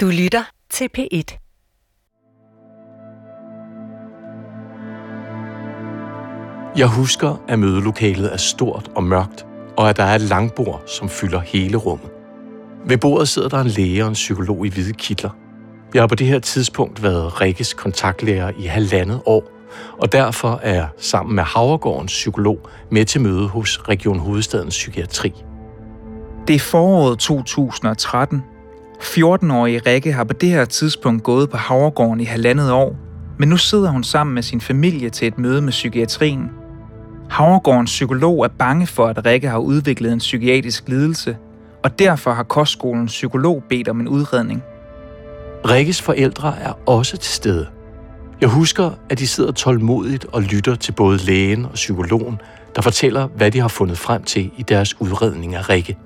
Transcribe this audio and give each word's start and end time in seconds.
Du 0.00 0.06
lytter 0.06 0.42
til 0.70 0.88
P1. 0.98 1.38
Jeg 6.76 6.86
husker, 6.86 7.44
at 7.48 7.58
mødelokalet 7.58 8.32
er 8.32 8.36
stort 8.36 8.90
og 8.94 9.04
mørkt, 9.04 9.46
og 9.76 9.90
at 9.90 9.96
der 9.96 10.02
er 10.02 10.14
et 10.14 10.20
langbord, 10.20 10.82
som 10.86 11.08
fylder 11.08 11.40
hele 11.40 11.76
rummet. 11.76 12.10
Ved 12.86 12.98
bordet 12.98 13.28
sidder 13.28 13.48
der 13.48 13.60
en 13.60 13.66
læge 13.66 14.02
og 14.02 14.08
en 14.08 14.14
psykolog 14.14 14.66
i 14.66 14.68
hvide 14.68 14.92
kitler. 14.92 15.30
Jeg 15.94 16.02
har 16.02 16.06
på 16.06 16.14
det 16.14 16.26
her 16.26 16.38
tidspunkt 16.38 17.02
været 17.02 17.40
Rikkes 17.40 17.74
kontaktlærer 17.74 18.52
i 18.58 18.66
halvandet 18.66 19.20
år, 19.26 19.50
og 19.98 20.12
derfor 20.12 20.60
er 20.62 20.74
jeg 20.74 20.88
sammen 20.98 21.34
med 21.34 21.44
Havregårdens 21.44 22.12
psykolog 22.12 22.68
med 22.90 23.04
til 23.04 23.20
møde 23.20 23.48
hos 23.48 23.88
Region 23.88 24.18
Hovedstadens 24.18 24.74
Psykiatri. 24.74 25.34
Det 26.48 26.56
er 26.56 26.60
foråret 26.60 27.18
2013. 27.18 28.42
14-årige 29.00 29.78
Rikke 29.86 30.12
har 30.12 30.24
på 30.24 30.32
det 30.32 30.48
her 30.48 30.64
tidspunkt 30.64 31.22
gået 31.22 31.50
på 31.50 31.56
Havregården 31.56 32.20
i 32.20 32.24
halvandet 32.24 32.72
år, 32.72 32.96
men 33.38 33.48
nu 33.48 33.56
sidder 33.56 33.90
hun 33.90 34.04
sammen 34.04 34.34
med 34.34 34.42
sin 34.42 34.60
familie 34.60 35.10
til 35.10 35.28
et 35.28 35.38
møde 35.38 35.62
med 35.62 35.70
psykiatrien. 35.70 36.50
Havregårdens 37.30 37.90
psykolog 37.90 38.44
er 38.44 38.48
bange 38.48 38.86
for, 38.86 39.06
at 39.06 39.26
Rikke 39.26 39.48
har 39.48 39.58
udviklet 39.58 40.12
en 40.12 40.18
psykiatrisk 40.18 40.88
lidelse, 40.88 41.36
og 41.84 41.98
derfor 41.98 42.32
har 42.32 42.42
kostskolens 42.42 43.12
psykolog 43.12 43.62
bedt 43.68 43.88
om 43.88 44.00
en 44.00 44.08
udredning. 44.08 44.62
Rikkes 45.70 46.02
forældre 46.02 46.54
er 46.60 46.72
også 46.86 47.16
til 47.16 47.32
stede. 47.32 47.66
Jeg 48.40 48.48
husker, 48.48 48.90
at 49.10 49.18
de 49.18 49.26
sidder 49.26 49.52
tålmodigt 49.52 50.26
og 50.32 50.42
lytter 50.42 50.74
til 50.74 50.92
både 50.92 51.18
lægen 51.18 51.64
og 51.64 51.72
psykologen, 51.72 52.40
der 52.76 52.82
fortæller, 52.82 53.26
hvad 53.26 53.50
de 53.50 53.60
har 53.60 53.68
fundet 53.68 53.98
frem 53.98 54.22
til 54.22 54.50
i 54.56 54.62
deres 54.62 55.00
udredning 55.00 55.54
af 55.54 55.68
Rikke. 55.68 55.96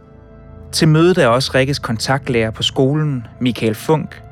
Til 0.72 0.88
mødet 0.88 1.18
er 1.18 1.26
også 1.26 1.50
Rikkes 1.54 1.78
kontaktlærer 1.78 2.50
på 2.50 2.62
skolen, 2.62 3.26
Michael 3.40 3.74
Funk. 3.74 4.22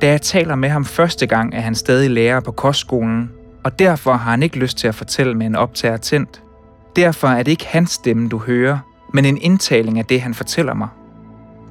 Da 0.00 0.08
jeg 0.08 0.22
taler 0.22 0.54
med 0.54 0.68
ham 0.68 0.84
første 0.84 1.26
gang, 1.26 1.54
er 1.54 1.60
han 1.60 1.74
stadig 1.74 2.10
lærer 2.10 2.40
på 2.40 2.52
kostskolen, 2.52 3.30
og 3.64 3.78
derfor 3.78 4.12
har 4.12 4.30
han 4.30 4.42
ikke 4.42 4.58
lyst 4.58 4.78
til 4.78 4.88
at 4.88 4.94
fortælle 4.94 5.34
med 5.34 5.46
en 5.46 5.56
optager 5.56 5.96
tændt. 5.96 6.42
Derfor 6.96 7.28
er 7.28 7.42
det 7.42 7.50
ikke 7.50 7.66
hans 7.66 7.90
stemme, 7.90 8.28
du 8.28 8.38
hører, 8.38 8.78
men 9.14 9.24
en 9.24 9.38
indtaling 9.42 9.98
af 9.98 10.04
det, 10.04 10.20
han 10.20 10.34
fortæller 10.34 10.74
mig. 10.74 10.88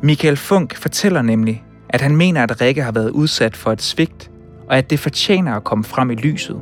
Michael 0.01 0.37
Funk 0.37 0.75
fortæller 0.75 1.21
nemlig, 1.21 1.63
at 1.89 2.01
han 2.01 2.15
mener, 2.15 2.43
at 2.43 2.61
Rikke 2.61 2.83
har 2.83 2.91
været 2.91 3.09
udsat 3.09 3.57
for 3.57 3.71
et 3.71 3.81
svigt, 3.81 4.31
og 4.69 4.77
at 4.77 4.89
det 4.89 4.99
fortjener 4.99 5.55
at 5.55 5.63
komme 5.63 5.83
frem 5.83 6.11
i 6.11 6.15
lyset. 6.15 6.61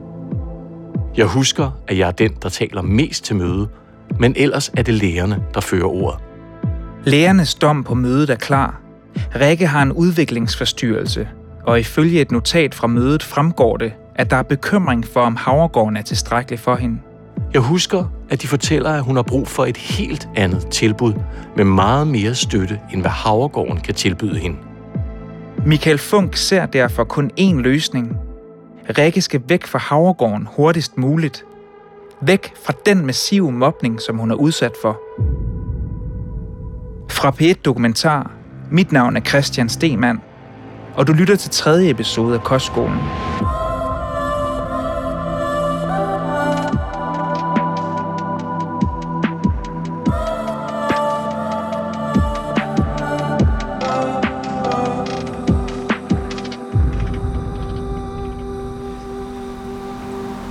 Jeg 1.17 1.26
husker, 1.26 1.72
at 1.88 1.98
jeg 1.98 2.08
er 2.08 2.11
den, 2.11 2.31
der 2.42 2.50
taler 2.50 2.81
mest 2.81 3.26
til 3.26 3.36
møde, 3.36 3.67
men 4.20 4.33
ellers 4.38 4.72
er 4.78 4.81
det 4.81 4.94
lærerne, 4.94 5.44
der 5.54 5.61
fører 5.61 5.86
ordet. 5.86 6.27
Lægernes 7.08 7.55
dom 7.55 7.83
på 7.83 7.94
mødet 7.94 8.30
er 8.30 8.36
klar. 8.36 8.81
Rikke 9.36 9.67
har 9.67 9.81
en 9.81 9.91
udviklingsforstyrrelse, 9.91 11.27
og 11.64 11.80
ifølge 11.80 12.22
et 12.22 12.31
notat 12.31 12.75
fra 12.75 12.88
mødet 12.88 13.23
fremgår 13.23 13.77
det, 13.77 13.94
at 14.16 14.30
der 14.31 14.36
er 14.38 14.44
bekymring 14.44 15.05
for, 15.05 15.19
om 15.19 15.36
Havregården 15.36 15.97
er 15.97 16.02
tilstrækkelig 16.02 16.59
for 16.59 16.75
hende. 16.75 16.99
Jeg 17.53 17.61
husker, 17.61 18.11
at 18.30 18.41
de 18.41 18.47
fortæller, 18.47 18.94
at 18.94 19.03
hun 19.03 19.16
har 19.16 19.23
brug 19.23 19.47
for 19.47 19.66
et 19.66 19.77
helt 19.77 20.30
andet 20.36 20.67
tilbud 20.67 21.14
med 21.55 21.66
meget 21.66 22.08
mere 22.08 22.36
støtte, 22.36 22.80
end 22.94 23.02
hvad 23.02 23.11
Havregården 23.11 23.80
kan 23.80 23.94
tilbyde 23.94 24.39
hende. 24.39 24.58
Michael 25.66 25.97
Funk 25.97 26.36
ser 26.36 26.66
derfor 26.66 27.03
kun 27.03 27.31
én 27.39 27.55
løsning. 27.55 28.17
Rikke 28.97 29.21
skal 29.21 29.42
væk 29.47 29.66
fra 29.66 29.80
Havregården 29.80 30.47
hurtigst 30.52 30.97
muligt. 30.97 31.45
Væk 32.21 32.53
fra 32.66 32.73
den 32.86 33.05
massive 33.05 33.52
mobning, 33.52 34.02
som 34.02 34.17
hun 34.17 34.31
er 34.31 34.36
udsat 34.36 34.73
for. 34.81 34.99
Fra 37.09 37.31
P1 37.41 37.53
Dokumentar. 37.66 38.31
Mit 38.72 38.91
navn 38.91 39.17
er 39.17 39.22
Christian 39.22 39.69
Stemann, 39.69 40.22
og 40.95 41.08
du 41.08 41.14
lytter 41.14 41.36
til 41.36 41.52
tredje 41.52 41.89
episode 41.89 42.36
af 42.36 42.44
Kostskolen. 42.44 42.99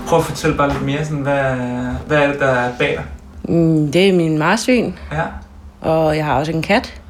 Prøv 0.08 0.18
at 0.18 0.24
fortælle 0.24 0.56
bare 0.56 0.68
lidt 0.68 0.84
mere, 0.84 1.04
sådan, 1.04 1.22
hvad, 1.22 1.42
hvad 2.06 2.18
er 2.18 2.26
det, 2.26 2.40
der 2.40 2.46
er 2.46 2.72
bag 2.78 2.96
dig? 2.96 3.04
Mm, 3.56 3.92
Det 3.92 4.08
er 4.08 4.12
min 4.12 4.38
marsvin, 4.38 4.98
Ja. 5.12 5.22
Og 5.86 6.16
jeg 6.16 6.24
har 6.24 6.34
også 6.38 6.52
en 6.52 6.62
kat. 6.62 7.00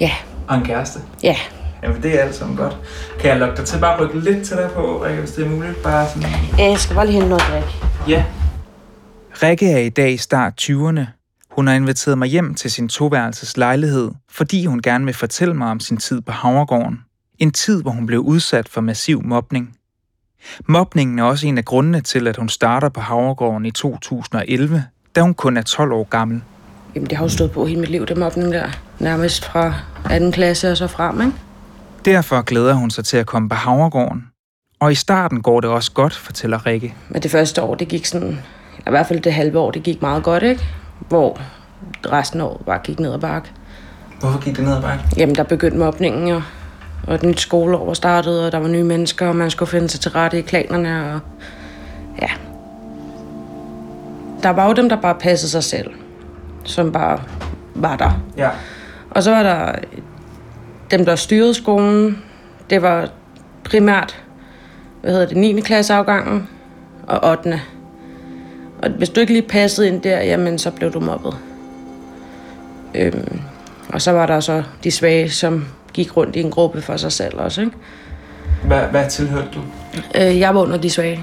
Ja, 0.00 0.10
Og 0.48 0.56
en 0.56 0.64
kæreste. 0.64 0.98
ja. 1.22 1.36
Jamen, 1.82 2.02
det 2.02 2.18
er 2.18 2.22
alt 2.24 2.34
sammen 2.34 2.56
godt. 2.56 2.76
Kan 3.20 3.30
jeg 3.30 3.38
lokke 3.38 3.56
dig 3.56 3.64
til 3.64 3.78
bare 3.80 3.94
at 3.94 4.00
rykke 4.00 4.20
lidt 4.30 4.46
til 4.46 4.56
dig 4.56 4.70
på, 4.74 5.04
Rikke, 5.04 5.20
hvis 5.20 5.30
det 5.32 5.46
er 5.46 5.50
muligt? 5.50 5.82
Bare 5.82 6.08
sådan... 6.08 6.28
Jeg 6.58 6.78
skal 6.78 6.96
bare 6.96 7.06
lige 7.06 7.14
hente 7.14 7.28
noget 7.28 7.42
drik. 7.50 7.64
Ja. 8.08 8.24
Rikke 9.42 9.72
er 9.72 9.78
i 9.78 9.88
dag 9.88 10.12
i 10.12 10.16
start 10.16 10.52
20'erne. 10.62 11.00
Hun 11.50 11.66
har 11.66 11.74
inviteret 11.74 12.18
mig 12.18 12.28
hjem 12.28 12.54
til 12.54 12.70
sin 12.70 12.88
toværelses 12.88 13.56
lejlighed, 13.56 14.10
fordi 14.30 14.66
hun 14.66 14.82
gerne 14.82 15.04
vil 15.04 15.14
fortælle 15.14 15.54
mig 15.54 15.68
om 15.70 15.80
sin 15.80 15.96
tid 15.96 16.20
på 16.20 16.32
Havregården. 16.32 17.00
En 17.38 17.50
tid, 17.52 17.82
hvor 17.82 17.90
hun 17.90 18.06
blev 18.06 18.20
udsat 18.20 18.68
for 18.68 18.80
massiv 18.80 19.22
mobning. 19.24 19.76
Mobningen 20.66 21.18
er 21.18 21.22
også 21.24 21.46
en 21.46 21.58
af 21.58 21.64
grundene 21.64 22.00
til, 22.00 22.28
at 22.28 22.36
hun 22.36 22.48
starter 22.48 22.88
på 22.88 23.00
Havregården 23.00 23.66
i 23.66 23.70
2011, 23.70 24.84
da 25.16 25.20
hun 25.20 25.34
kun 25.34 25.56
er 25.56 25.62
12 25.62 25.92
år 25.92 26.04
gammel. 26.04 26.42
Jamen, 26.96 27.10
det 27.10 27.18
har 27.18 27.24
jo 27.24 27.28
stået 27.28 27.52
på 27.52 27.66
hele 27.66 27.80
mit 27.80 27.90
liv, 27.90 28.06
det 28.06 28.16
mobning 28.16 28.52
der. 28.52 28.68
Nærmest 28.98 29.44
fra 29.44 29.74
2. 30.18 30.30
klasse 30.30 30.70
og 30.70 30.76
så 30.76 30.86
frem, 30.86 31.20
ikke? 31.20 31.32
Derfor 32.04 32.42
glæder 32.42 32.74
hun 32.74 32.90
sig 32.90 33.04
til 33.04 33.16
at 33.16 33.26
komme 33.26 33.48
på 33.48 33.54
Havregården. 33.54 34.24
Og 34.80 34.92
i 34.92 34.94
starten 34.94 35.42
går 35.42 35.60
det 35.60 35.70
også 35.70 35.92
godt, 35.92 36.14
fortæller 36.16 36.66
Rikke. 36.66 36.94
Men 37.08 37.22
det 37.22 37.30
første 37.30 37.62
år, 37.62 37.74
det 37.74 37.88
gik 37.88 38.06
sådan... 38.06 38.38
I 38.86 38.90
hvert 38.90 39.06
fald 39.06 39.20
det 39.20 39.32
halve 39.32 39.58
år, 39.58 39.70
det 39.70 39.82
gik 39.82 40.02
meget 40.02 40.22
godt, 40.22 40.42
ikke? 40.42 40.64
Hvor 41.08 41.40
resten 42.12 42.40
af 42.40 42.44
året 42.44 42.66
bare 42.66 42.78
gik 42.84 43.00
ned 43.00 43.12
ad 43.14 43.18
bakke. 43.18 43.48
Hvorfor 44.20 44.40
gik 44.40 44.56
det 44.56 44.64
ned 44.64 44.76
ad 44.76 44.82
bakke? 44.82 45.04
Jamen, 45.16 45.34
der 45.34 45.42
begyndte 45.42 45.78
mobningen, 45.78 46.30
og, 46.30 46.42
og 47.06 47.14
et 47.14 47.22
nyt 47.22 47.40
skoleår 47.40 47.86
var 47.86 47.94
startet, 47.94 48.46
og 48.46 48.52
der 48.52 48.58
var 48.58 48.68
nye 48.68 48.84
mennesker, 48.84 49.28
og 49.28 49.36
man 49.36 49.50
skulle 49.50 49.70
finde 49.70 49.88
sig 49.88 50.00
til 50.00 50.10
rette 50.10 50.38
i 50.38 50.42
klanerne, 50.42 51.14
og 51.14 51.20
ja. 52.22 52.30
Der 54.42 54.50
var 54.50 54.66
jo 54.66 54.72
dem, 54.72 54.88
der 54.88 55.00
bare 55.00 55.14
passede 55.14 55.50
sig 55.50 55.64
selv, 55.64 55.90
som 56.66 56.92
bare 56.92 57.20
var 57.74 57.96
der. 57.96 58.22
Ja. 58.36 58.50
Og 59.10 59.22
så 59.22 59.30
var 59.30 59.42
der 59.42 59.72
dem, 60.90 61.04
der 61.04 61.16
styrede 61.16 61.54
skolen. 61.54 62.22
Det 62.70 62.82
var 62.82 63.08
primært, 63.64 64.22
hvad 65.00 65.12
hedder 65.12 65.26
det, 65.26 65.36
9. 65.36 65.60
klasse 65.60 65.94
afgangen 65.94 66.48
og 67.06 67.30
8. 67.30 67.60
Og 68.82 68.90
hvis 68.90 69.08
du 69.08 69.20
ikke 69.20 69.32
lige 69.32 69.48
passede 69.48 69.88
ind 69.88 70.02
der, 70.02 70.20
jamen 70.20 70.58
så 70.58 70.70
blev 70.70 70.92
du 70.92 71.00
mobbet. 71.00 71.36
Øhm, 72.94 73.40
og 73.88 74.02
så 74.02 74.12
var 74.12 74.26
der 74.26 74.40
så 74.40 74.62
de 74.84 74.90
svage, 74.90 75.30
som 75.30 75.64
gik 75.92 76.16
rundt 76.16 76.36
i 76.36 76.40
en 76.40 76.50
gruppe 76.50 76.82
for 76.82 76.96
sig 76.96 77.12
selv 77.12 77.38
også, 77.38 77.60
ikke? 77.60 77.72
Hvad, 78.64 78.80
hvad 78.80 79.10
tilhørte 79.10 79.48
du? 79.54 79.60
Øh, 80.14 80.38
jeg 80.38 80.54
var 80.54 80.60
under 80.60 80.76
de 80.76 80.90
svage. 80.90 81.20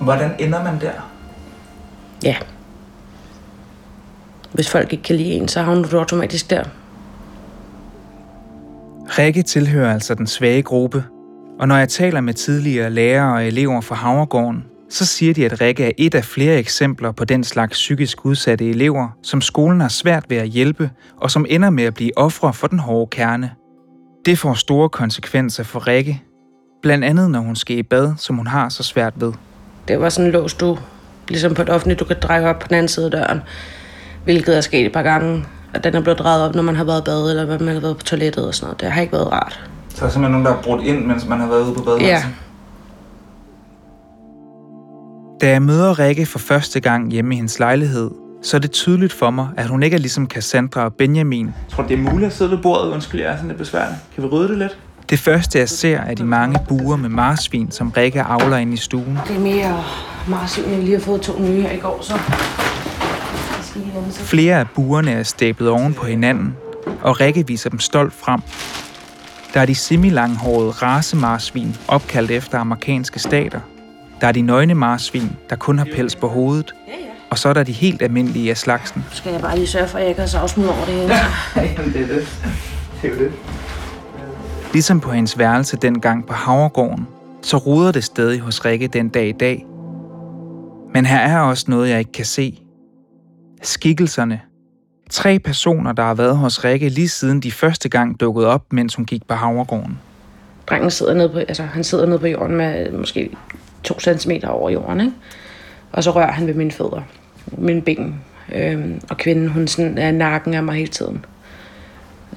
Hvordan 0.00 0.30
ender 0.38 0.64
man 0.64 0.80
der? 0.80 1.10
Ja. 2.24 2.36
Hvis 4.54 4.70
folk 4.70 4.92
ikke 4.92 5.04
kan 5.04 5.16
lide 5.16 5.32
en, 5.32 5.48
så 5.48 5.62
havner 5.62 5.88
du 5.88 5.98
automatisk 5.98 6.50
der. 6.50 6.64
Rikke 9.18 9.42
tilhører 9.42 9.92
altså 9.92 10.14
den 10.14 10.26
svage 10.26 10.62
gruppe, 10.62 11.04
og 11.60 11.68
når 11.68 11.76
jeg 11.76 11.88
taler 11.88 12.20
med 12.20 12.34
tidligere 12.34 12.90
lærere 12.90 13.34
og 13.34 13.46
elever 13.46 13.80
fra 13.80 13.94
Havregården, 13.94 14.64
så 14.90 15.06
siger 15.06 15.34
de, 15.34 15.44
at 15.44 15.60
Rikke 15.60 15.84
er 15.84 15.90
et 15.98 16.14
af 16.14 16.24
flere 16.24 16.58
eksempler 16.58 17.12
på 17.12 17.24
den 17.24 17.44
slags 17.44 17.72
psykisk 17.72 18.24
udsatte 18.24 18.70
elever, 18.70 19.08
som 19.22 19.40
skolen 19.40 19.80
har 19.80 19.88
svært 19.88 20.24
ved 20.28 20.36
at 20.36 20.48
hjælpe, 20.48 20.90
og 21.16 21.30
som 21.30 21.46
ender 21.48 21.70
med 21.70 21.84
at 21.84 21.94
blive 21.94 22.18
ofre 22.18 22.52
for 22.52 22.66
den 22.66 22.78
hårde 22.78 23.10
kerne. 23.10 23.50
Det 24.26 24.38
får 24.38 24.54
store 24.54 24.88
konsekvenser 24.88 25.62
for 25.62 25.86
Rikke, 25.86 26.22
blandt 26.82 27.04
andet 27.04 27.30
når 27.30 27.40
hun 27.40 27.56
skal 27.56 27.78
i 27.78 27.82
bad, 27.82 28.14
som 28.16 28.36
hun 28.36 28.46
har 28.46 28.68
så 28.68 28.82
svært 28.82 29.12
ved. 29.16 29.32
Det 29.88 30.00
var 30.00 30.08
sådan 30.08 30.26
en 30.26 30.32
lås, 30.32 30.54
du 30.54 30.78
ligesom 31.28 31.54
på 31.54 31.62
et 31.62 31.70
offentligt, 31.70 32.00
du 32.00 32.04
kan 32.04 32.16
dreje 32.22 32.46
op 32.46 32.58
på 32.58 32.68
den 32.68 32.74
anden 32.76 32.88
side 32.88 33.06
af 33.06 33.12
døren. 33.12 33.40
Hvilket 34.24 34.56
er 34.56 34.60
sket 34.60 34.86
et 34.86 34.92
par 34.92 35.02
gange. 35.02 35.44
At 35.74 35.84
den 35.84 35.94
er 35.94 36.00
blevet 36.00 36.18
drejet 36.18 36.42
op, 36.48 36.54
når 36.54 36.62
man 36.62 36.76
har 36.76 36.84
været 36.84 37.00
i 37.00 37.04
bad, 37.04 37.30
eller 37.30 37.46
når 37.46 37.64
man 37.64 37.74
har 37.74 37.80
været 37.80 37.96
på 37.96 38.02
toilettet 38.02 38.46
og 38.46 38.54
sådan 38.54 38.66
noget. 38.66 38.80
Det 38.80 38.90
har 38.90 39.00
ikke 39.00 39.12
været 39.12 39.32
rart. 39.32 39.60
Så 39.88 39.96
er 39.96 40.00
der 40.00 40.12
simpelthen 40.12 40.32
nogen, 40.32 40.46
der 40.46 40.54
har 40.54 40.62
brudt 40.62 40.82
ind, 40.82 41.04
mens 41.04 41.28
man 41.28 41.40
har 41.40 41.46
været 41.46 41.62
ude 41.62 41.74
på 41.74 41.82
badeværelset? 41.82 42.28
Ja. 42.28 42.34
Da 45.40 45.50
jeg 45.50 45.62
møder 45.62 45.98
Rikke 45.98 46.26
for 46.26 46.38
første 46.38 46.80
gang 46.80 47.10
hjemme 47.10 47.34
i 47.34 47.36
hendes 47.36 47.58
lejlighed, 47.58 48.10
så 48.42 48.56
er 48.56 48.60
det 48.60 48.70
tydeligt 48.70 49.12
for 49.12 49.30
mig, 49.30 49.48
at 49.56 49.66
hun 49.66 49.82
ikke 49.82 49.94
er 49.94 49.98
ligesom 49.98 50.26
Cassandra 50.26 50.84
og 50.84 50.94
Benjamin. 50.94 51.46
Jeg 51.46 51.54
tror, 51.70 51.82
det 51.84 51.94
er 51.94 52.12
muligt 52.12 52.26
at 52.26 52.36
sidde 52.36 52.50
ved 52.50 52.58
bordet. 52.58 52.90
Undskyld, 52.92 53.20
jeg 53.20 53.30
er 53.30 53.36
sådan 53.36 53.48
lidt 53.48 53.58
besværlig. 53.58 53.96
Kan 54.14 54.22
vi 54.22 54.28
rydde 54.28 54.48
det 54.48 54.58
lidt? 54.58 54.78
Det 55.10 55.18
første, 55.18 55.58
jeg 55.58 55.68
ser, 55.68 55.98
er 55.98 56.14
de 56.14 56.24
mange 56.24 56.58
buer 56.68 56.96
med 56.96 57.08
marsvin, 57.08 57.70
som 57.70 57.90
Rikke 57.90 58.22
avler 58.22 58.56
ind 58.56 58.74
i 58.74 58.76
stuen. 58.76 59.18
Det 59.28 59.36
er 59.36 59.40
mere 59.40 59.84
marsvin, 60.28 60.70
jeg 60.70 60.78
lige 60.78 60.92
har 60.92 61.00
fået 61.00 61.20
to 61.20 61.40
nye 61.40 61.60
her 61.60 61.70
i 61.70 61.78
går, 61.78 61.98
så... 62.02 62.14
Jeg 62.14 62.22
skal 62.22 62.42
lige 62.44 63.02
vende 63.04 63.22
sig. 63.22 63.54
Flere 64.10 64.60
af 64.60 64.68
buerne 64.74 65.12
er 65.12 65.22
stablet 65.22 65.70
oven 65.70 65.94
på 65.94 66.06
hinanden, 66.06 66.56
og 67.02 67.20
Rikke 67.20 67.46
viser 67.46 67.70
dem 67.70 67.78
stolt 67.78 68.12
frem. 68.12 68.40
Der 69.54 69.60
er 69.60 69.66
de 69.66 69.74
semilanghårede 69.74 70.70
racemarsvin, 70.70 71.76
opkaldt 71.88 72.30
efter 72.30 72.58
amerikanske 72.58 73.18
stater. 73.18 73.60
Der 74.20 74.26
er 74.26 74.32
de 74.32 74.42
nøgne 74.42 74.74
marsvin, 74.74 75.36
der 75.50 75.56
kun 75.56 75.78
har 75.78 75.88
pels 75.94 76.16
på 76.16 76.28
hovedet. 76.28 76.74
Og 77.30 77.38
så 77.38 77.48
er 77.48 77.52
der 77.52 77.62
de 77.62 77.72
helt 77.72 78.02
almindelige 78.02 78.50
af 78.50 78.56
slagsen. 78.56 79.04
Skal 79.12 79.32
jeg 79.32 79.40
bare 79.40 79.56
lige 79.56 79.66
sørge 79.66 79.88
for, 79.88 79.98
at 79.98 80.02
jeg 80.02 80.08
ikke 80.08 80.20
har 80.20 80.28
savsmuld 80.28 80.68
over 80.68 80.84
det 80.84 80.94
hele? 80.94 81.14
Jamen, 81.78 81.92
det 81.92 82.02
er 82.02 82.06
det. 82.06 82.28
Det 83.02 83.12
er 83.12 83.16
det. 83.18 83.32
Ligesom 84.72 85.00
på 85.00 85.10
hendes 85.10 85.38
værelse 85.38 85.76
dengang 85.76 86.26
på 86.26 86.32
Havregården, 86.32 87.06
så 87.42 87.56
ruder 87.56 87.92
det 87.92 88.04
stadig 88.04 88.40
hos 88.40 88.64
Rikke 88.64 88.86
den 88.86 89.08
dag 89.08 89.28
i 89.28 89.32
dag. 89.32 89.66
Men 90.94 91.06
her 91.06 91.18
er 91.18 91.40
også 91.40 91.64
noget, 91.68 91.90
jeg 91.90 91.98
ikke 91.98 92.12
kan 92.12 92.24
se. 92.24 92.63
Skikkelserne. 93.62 94.40
Tre 95.10 95.38
personer, 95.38 95.92
der 95.92 96.02
har 96.02 96.14
været 96.14 96.36
hos 96.36 96.64
Rikke 96.64 96.88
lige 96.88 97.08
siden 97.08 97.40
de 97.40 97.52
første 97.52 97.88
gang 97.88 98.20
dukkede 98.20 98.46
op, 98.46 98.72
mens 98.72 98.94
hun 98.94 99.04
gik 99.04 99.28
på 99.28 99.34
Havregården. 99.34 99.98
Drengen 100.66 100.90
sidder 100.90 101.14
nede 101.14 101.28
på, 101.28 101.38
altså, 101.38 101.62
han 101.62 101.84
sidder 101.84 102.06
nede 102.06 102.18
på 102.18 102.26
jorden 102.26 102.56
med 102.56 102.92
måske 102.92 103.30
to 103.82 104.00
centimeter 104.00 104.48
over 104.48 104.70
jorden, 104.70 105.00
ikke? 105.00 105.12
Og 105.92 106.04
så 106.04 106.10
rører 106.10 106.32
han 106.32 106.46
ved 106.46 106.54
mine 106.54 106.70
fødder, 106.70 107.02
mine 107.58 107.82
ben. 107.82 108.20
Øhm, 108.52 109.00
og 109.10 109.16
kvinden, 109.16 109.48
hun 109.48 109.68
sådan 109.68 109.98
er 109.98 110.10
nakken 110.10 110.54
af 110.54 110.62
mig 110.62 110.74
hele 110.74 110.90
tiden. 110.90 111.24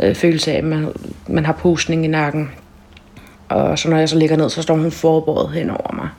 Øh, 0.03 0.15
følelse 0.15 0.51
af, 0.51 0.57
at 0.57 0.63
man, 0.63 0.91
man 1.27 1.45
har 1.45 1.53
pusning 1.53 2.05
i 2.05 2.07
nakken. 2.07 2.51
Og 3.49 3.79
så 3.79 3.89
når 3.89 3.97
jeg 3.97 4.09
så 4.09 4.17
ligger 4.17 4.37
ned, 4.37 4.49
så 4.49 4.61
står 4.61 4.75
hun 4.75 4.91
forbåret 4.91 5.53
hen 5.53 5.69
over 5.69 5.95
mig. 5.95 6.09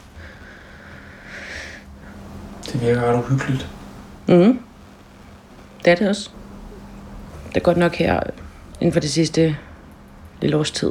Det 2.72 2.80
virker 2.80 3.02
ret 3.02 3.18
uhyggeligt. 3.18 3.68
Mm. 4.28 4.58
Det 5.96 6.08
er 6.08 6.12
det 7.48 7.56
er 7.56 7.60
godt 7.60 7.76
nok 7.76 7.94
her 7.94 8.20
inden 8.80 8.92
for 8.92 9.00
det 9.00 9.10
sidste 9.10 9.56
lille 10.40 10.56
års 10.56 10.70
tid, 10.70 10.90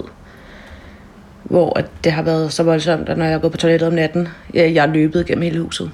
hvor 1.44 1.80
at 1.80 1.86
det 2.04 2.12
har 2.12 2.22
været 2.22 2.54
så 2.54 2.64
voldsomt, 2.64 3.10
at 3.10 3.18
når 3.18 3.26
jeg 3.26 3.34
er 3.34 3.40
gået 3.40 3.52
på 3.52 3.58
toilettet 3.58 3.88
om 3.88 3.94
natten, 3.94 4.28
jeg, 4.54 4.74
jeg 4.74 4.88
er 4.88 4.94
løbet 4.94 5.26
gennem 5.26 5.44
hele 5.44 5.62
huset. 5.62 5.92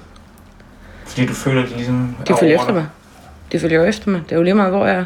Fordi 1.06 1.26
du 1.26 1.32
føler, 1.32 1.62
at 1.62 1.68
de 1.68 1.74
ligesom 1.74 2.16
De 2.28 2.34
følger 2.40 2.60
efter 2.60 2.72
mig. 2.72 2.86
De 3.52 3.60
følger 3.60 3.78
jo 3.78 3.84
efter 3.84 4.10
mig. 4.10 4.20
Det 4.24 4.32
er 4.32 4.36
jo 4.36 4.42
lige 4.42 4.54
meget, 4.54 4.70
hvor 4.70 4.86
jeg 4.86 4.96
er. 4.96 5.04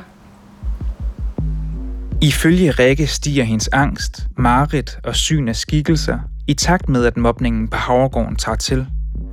Ifølge 2.23 2.71
Rikke 2.71 3.07
stiger 3.07 3.45
hendes 3.45 3.69
angst, 3.73 4.27
mareridt 4.37 4.99
og 5.05 5.17
syn 5.17 5.49
af 5.49 5.57
skikkelser 5.57 6.19
i 6.47 6.55
takt 6.55 6.89
med, 6.89 7.05
at 7.05 7.17
mobningen 7.17 7.69
på 7.69 7.77
Havregården 7.77 8.37
tager 8.37 8.57
til. 8.57 8.87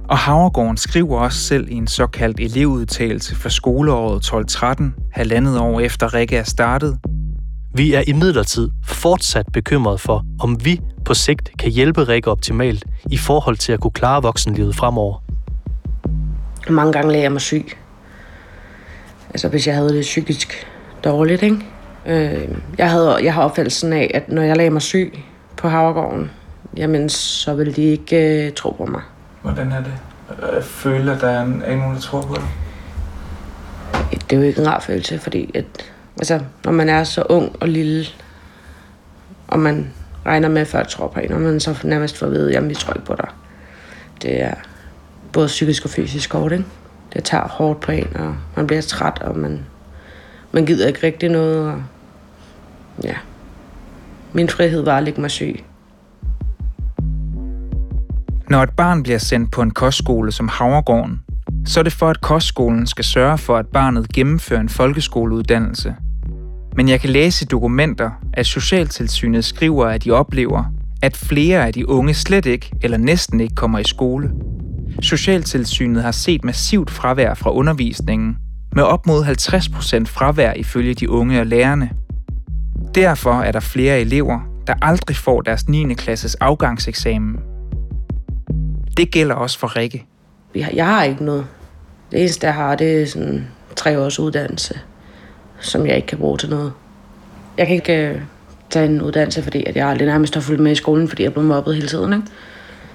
Og 0.09 0.17
Havregården 0.17 0.77
skriver 0.77 1.19
også 1.19 1.39
selv 1.39 1.69
i 1.69 1.73
en 1.73 1.87
såkaldt 1.87 2.39
elevudtalelse 2.39 3.35
for 3.35 3.49
skoleåret 3.49 4.25
12-13, 4.25 4.83
halvandet 5.11 5.59
år 5.59 5.79
efter 5.79 6.13
Rikke 6.13 6.37
er 6.37 6.43
startet. 6.43 6.99
Vi 7.73 7.93
er 7.93 8.03
imidlertid 8.07 8.69
fortsat 8.83 9.45
bekymret 9.53 10.01
for, 10.01 10.25
om 10.39 10.65
vi 10.65 10.81
på 11.05 11.13
sigt 11.13 11.51
kan 11.59 11.71
hjælpe 11.71 12.03
Rikke 12.03 12.31
optimalt 12.31 12.85
i 13.11 13.17
forhold 13.17 13.57
til 13.57 13.71
at 13.71 13.79
kunne 13.79 13.91
klare 13.91 14.21
voksenlivet 14.21 14.75
fremover. 14.75 15.23
Mange 16.69 16.93
gange 16.93 17.11
lagde 17.11 17.23
jeg 17.23 17.31
mig 17.31 17.41
syg. 17.41 17.77
Altså 19.29 19.47
hvis 19.47 19.67
jeg 19.67 19.75
havde 19.75 19.89
det 19.89 20.01
psykisk 20.01 20.67
dårligt, 21.03 21.43
ikke? 21.43 21.57
Øh, 22.05 22.49
jeg, 22.77 22.91
havde, 22.91 23.15
jeg 23.23 23.33
har 23.33 23.43
opfattelsen 23.43 23.93
af, 23.93 24.11
at 24.13 24.29
når 24.29 24.41
jeg 24.41 24.57
lagde 24.57 24.71
mig 24.71 24.81
syg 24.81 25.19
på 25.57 25.67
Havregården, 25.67 26.31
jamen 26.77 27.09
så 27.09 27.53
ville 27.53 27.73
de 27.73 27.83
ikke 27.83 28.45
øh, 28.45 28.53
tro 28.53 28.71
på 28.71 28.85
mig. 28.85 29.01
Hvordan 29.45 29.71
er 29.71 29.83
det? 29.83 29.93
At 30.41 30.63
føler, 30.63 31.15
at 31.15 31.21
der 31.21 31.29
er, 31.29 31.41
en, 31.41 31.61
er 31.65 31.75
nogen, 31.75 31.95
der 31.95 32.01
tror 32.01 32.21
på 32.21 32.35
dig. 32.35 32.47
Det 34.11 34.33
er 34.33 34.37
jo 34.37 34.43
ikke 34.43 34.61
en 34.61 34.67
rar 34.67 34.79
følelse, 34.79 35.19
fordi 35.19 35.51
at, 35.53 35.65
altså, 36.17 36.39
når 36.63 36.71
man 36.71 36.89
er 36.89 37.03
så 37.03 37.23
ung 37.29 37.55
og 37.59 37.69
lille, 37.69 38.05
og 39.47 39.59
man 39.59 39.93
regner 40.25 40.49
med, 40.49 40.61
at 40.61 40.67
folk 40.67 40.87
tror 40.87 41.07
på 41.07 41.19
en, 41.19 41.31
og 41.31 41.41
man 41.41 41.59
så 41.59 41.77
nærmest 41.83 42.17
får 42.17 42.25
at 42.25 42.31
vide, 42.31 42.51
jamen 42.51 42.69
vi 42.69 42.75
tror 42.75 42.93
ikke 42.93 43.05
på 43.05 43.15
dig. 43.15 43.29
Det 44.21 44.41
er 44.41 44.53
både 45.33 45.47
psykisk 45.47 45.85
og 45.85 45.89
fysisk 45.89 46.33
hårdt, 46.33 46.53
ikke? 46.53 46.65
Det 47.13 47.23
tager 47.23 47.47
hårdt 47.47 47.79
på 47.79 47.91
en, 47.91 48.15
og 48.15 48.35
man 48.55 48.67
bliver 48.67 48.81
træt, 48.81 49.21
og 49.21 49.37
man, 49.37 49.65
man 50.51 50.65
gider 50.65 50.87
ikke 50.87 51.03
rigtig 51.03 51.29
noget, 51.29 51.71
og 51.71 51.83
ja. 53.03 53.15
Min 54.33 54.49
frihed 54.49 54.81
var 54.81 54.97
at 54.97 55.03
ligge 55.03 55.21
mig 55.21 55.31
syg. 55.31 55.63
Når 58.49 58.63
et 58.63 58.69
barn 58.69 59.03
bliver 59.03 59.17
sendt 59.17 59.51
på 59.51 59.61
en 59.61 59.71
kostskole 59.71 60.31
som 60.31 60.47
Havregården, 60.47 61.21
så 61.65 61.79
er 61.79 61.83
det 61.83 61.93
for, 61.93 62.09
at 62.09 62.21
kostskolen 62.21 62.87
skal 62.87 63.05
sørge 63.05 63.37
for, 63.37 63.57
at 63.57 63.67
barnet 63.67 64.13
gennemfører 64.13 64.59
en 64.59 64.69
folkeskoleuddannelse. 64.69 65.95
Men 66.75 66.89
jeg 66.89 67.01
kan 67.01 67.09
læse 67.09 67.45
i 67.45 67.47
dokumenter, 67.47 68.11
at 68.33 68.45
Socialtilsynet 68.45 69.45
skriver, 69.45 69.85
at 69.85 70.03
de 70.03 70.11
oplever, 70.11 70.63
at 71.01 71.17
flere 71.17 71.65
af 71.65 71.73
de 71.73 71.89
unge 71.89 72.13
slet 72.13 72.45
ikke 72.45 72.71
eller 72.81 72.97
næsten 72.97 73.39
ikke 73.39 73.55
kommer 73.55 73.79
i 73.79 73.83
skole. 73.83 74.31
Socialtilsynet 75.01 76.03
har 76.03 76.11
set 76.11 76.43
massivt 76.43 76.91
fravær 76.91 77.33
fra 77.33 77.51
undervisningen, 77.51 78.37
med 78.75 78.83
op 78.83 79.07
mod 79.07 79.23
50% 79.23 80.05
fravær 80.05 80.53
ifølge 80.53 80.93
de 80.93 81.09
unge 81.09 81.39
og 81.39 81.45
lærerne. 81.45 81.89
Derfor 82.95 83.41
er 83.41 83.51
der 83.51 83.59
flere 83.59 84.01
elever, 84.01 84.39
der 84.67 84.73
aldrig 84.81 85.17
får 85.17 85.41
deres 85.41 85.67
9. 85.69 85.93
klasses 85.93 86.35
afgangseksamen. 86.35 87.54
Det 88.97 89.11
gælder 89.11 89.35
også 89.35 89.59
for 89.59 89.75
Rikke. 89.75 90.05
Jeg, 90.55 90.69
jeg 90.73 90.85
har 90.85 91.03
ikke 91.03 91.23
noget. 91.23 91.45
Det 92.11 92.19
eneste, 92.19 92.47
jeg 92.47 92.55
har, 92.55 92.75
det 92.75 93.01
er 93.01 93.05
sådan 93.05 93.47
tre 93.75 93.99
års 93.99 94.19
uddannelse, 94.19 94.79
som 95.59 95.85
jeg 95.85 95.95
ikke 95.95 96.07
kan 96.07 96.17
bruge 96.17 96.37
til 96.37 96.49
noget. 96.49 96.73
Jeg 97.57 97.67
kan 97.67 97.75
ikke 97.75 98.09
øh, 98.09 98.21
tage 98.69 98.85
en 98.85 99.01
uddannelse, 99.01 99.43
fordi 99.43 99.63
at 99.65 99.75
jeg 99.75 99.87
aldrig 99.87 100.07
nærmest 100.07 100.33
har 100.33 100.41
fulgt 100.41 100.61
med 100.61 100.71
i 100.71 100.75
skolen, 100.75 101.09
fordi 101.09 101.23
jeg 101.23 101.29
er 101.29 101.33
blevet 101.33 101.47
mobbet 101.47 101.75
hele 101.75 101.87
tiden. 101.87 102.13
Ikke? 102.13 102.25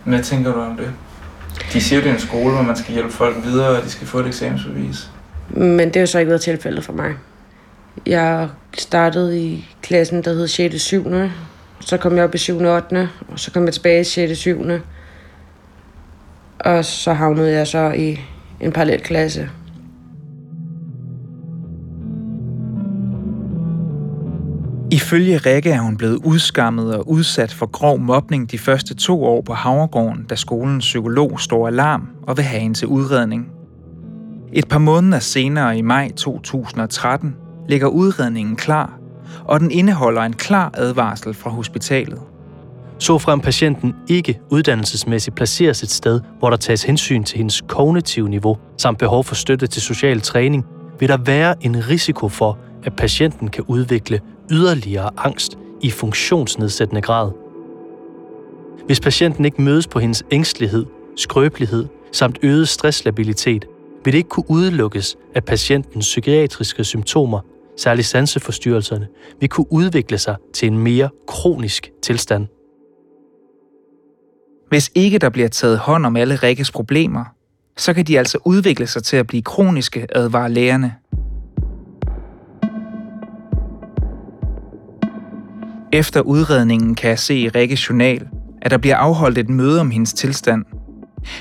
Hvad 0.04 0.22
tænker 0.22 0.52
du 0.52 0.60
om 0.60 0.76
det? 0.76 0.92
De 1.72 1.80
siger, 1.80 2.00
det 2.00 2.10
er 2.10 2.14
en 2.14 2.20
skole, 2.20 2.54
hvor 2.54 2.62
man 2.62 2.76
skal 2.76 2.94
hjælpe 2.94 3.12
folk 3.12 3.36
videre, 3.44 3.68
og 3.68 3.84
de 3.84 3.90
skal 3.90 4.06
få 4.06 4.18
et 4.18 4.26
eksamensbevis. 4.26 5.10
Men 5.48 5.78
det 5.78 5.96
har 5.96 6.00
jo 6.00 6.06
så 6.06 6.18
ikke 6.18 6.28
været 6.28 6.40
tilfældet 6.40 6.84
for 6.84 6.92
mig. 6.92 7.14
Jeg 8.06 8.48
startede 8.78 9.40
i 9.40 9.68
klassen, 9.82 10.22
der 10.24 10.32
hed 10.32 10.48
6. 10.48 10.80
7. 10.82 11.04
Så 11.80 11.96
kom 11.96 12.16
jeg 12.16 12.24
op 12.24 12.34
i 12.34 12.38
7. 12.38 12.60
8. 12.60 13.08
Og 13.28 13.38
så 13.38 13.50
kom 13.50 13.64
jeg 13.64 13.74
tilbage 13.74 14.00
i 14.00 14.04
6. 14.04 14.38
7. 14.38 14.64
Og 16.64 16.84
så 16.84 17.12
havnede 17.12 17.52
jeg 17.52 17.66
så 17.66 17.90
i 17.90 18.20
en 18.60 18.72
parallel 18.72 19.00
klasse. 19.00 19.50
Ifølge 24.92 25.36
Rikke 25.36 25.70
er 25.70 25.80
hun 25.80 25.96
blevet 25.96 26.20
udskammet 26.24 26.94
og 26.96 27.10
udsat 27.10 27.52
for 27.52 27.66
grov 27.66 28.00
mobning 28.00 28.50
de 28.50 28.58
første 28.58 28.94
to 28.94 29.24
år 29.24 29.40
på 29.40 29.52
Havregården, 29.52 30.24
da 30.24 30.34
skolens 30.34 30.84
psykolog 30.84 31.40
står 31.40 31.66
alarm 31.66 32.08
og 32.22 32.36
vil 32.36 32.44
have 32.44 32.60
hende 32.60 32.78
til 32.78 32.88
udredning. 32.88 33.48
Et 34.52 34.68
par 34.68 34.78
måneder 34.78 35.18
senere 35.18 35.78
i 35.78 35.82
maj 35.82 36.10
2013 36.16 37.36
ligger 37.68 37.86
udredningen 37.88 38.56
klar, 38.56 38.98
og 39.44 39.60
den 39.60 39.70
indeholder 39.70 40.22
en 40.22 40.32
klar 40.32 40.70
advarsel 40.74 41.34
fra 41.34 41.50
hospitalet. 41.50 42.20
Så 43.00 43.18
frem 43.18 43.40
patienten 43.40 43.94
ikke 44.08 44.40
uddannelsesmæssigt 44.50 45.36
placeres 45.36 45.82
et 45.82 45.90
sted, 45.90 46.20
hvor 46.38 46.50
der 46.50 46.56
tages 46.56 46.82
hensyn 46.82 47.24
til 47.24 47.36
hendes 47.36 47.62
kognitive 47.68 48.28
niveau 48.28 48.56
samt 48.76 48.98
behov 48.98 49.24
for 49.24 49.34
støtte 49.34 49.66
til 49.66 49.82
social 49.82 50.20
træning, 50.20 50.66
vil 50.98 51.08
der 51.08 51.16
være 51.16 51.54
en 51.64 51.88
risiko 51.88 52.28
for, 52.28 52.58
at 52.84 52.96
patienten 52.96 53.48
kan 53.48 53.64
udvikle 53.68 54.20
yderligere 54.50 55.10
angst 55.16 55.58
i 55.80 55.90
funktionsnedsættende 55.90 57.02
grad. 57.02 57.30
Hvis 58.86 59.00
patienten 59.00 59.44
ikke 59.44 59.62
mødes 59.62 59.86
på 59.86 59.98
hendes 59.98 60.22
ængstelighed, 60.30 60.86
skrøbelighed 61.16 61.86
samt 62.12 62.38
øget 62.42 62.68
stresslabilitet, 62.68 63.64
vil 64.04 64.12
det 64.12 64.18
ikke 64.18 64.28
kunne 64.28 64.50
udelukkes, 64.50 65.16
at 65.34 65.44
patientens 65.44 66.06
psykiatriske 66.06 66.84
symptomer, 66.84 67.40
særligt 67.76 68.06
sanseforstyrrelserne, 68.06 69.06
vil 69.40 69.48
kunne 69.48 69.72
udvikle 69.72 70.18
sig 70.18 70.36
til 70.54 70.68
en 70.68 70.78
mere 70.78 71.08
kronisk 71.26 71.90
tilstand. 72.02 72.46
Hvis 74.70 74.90
ikke 74.94 75.18
der 75.18 75.28
bliver 75.28 75.48
taget 75.48 75.78
hånd 75.78 76.06
om 76.06 76.16
alle 76.16 76.36
Rikkes 76.36 76.70
problemer, 76.70 77.24
så 77.76 77.94
kan 77.94 78.04
de 78.04 78.18
altså 78.18 78.38
udvikle 78.44 78.86
sig 78.86 79.02
til 79.02 79.16
at 79.16 79.26
blive 79.26 79.42
kroniske, 79.42 80.06
advarer 80.14 80.48
lægerne. 80.48 80.94
Efter 85.92 86.20
udredningen 86.20 86.94
kan 86.94 87.10
jeg 87.10 87.18
se 87.18 87.34
i 87.34 87.48
Rikkes 87.48 87.88
journal, 87.88 88.28
at 88.62 88.70
der 88.70 88.78
bliver 88.78 88.96
afholdt 88.96 89.38
et 89.38 89.48
møde 89.48 89.80
om 89.80 89.90
hendes 89.90 90.12
tilstand. 90.12 90.64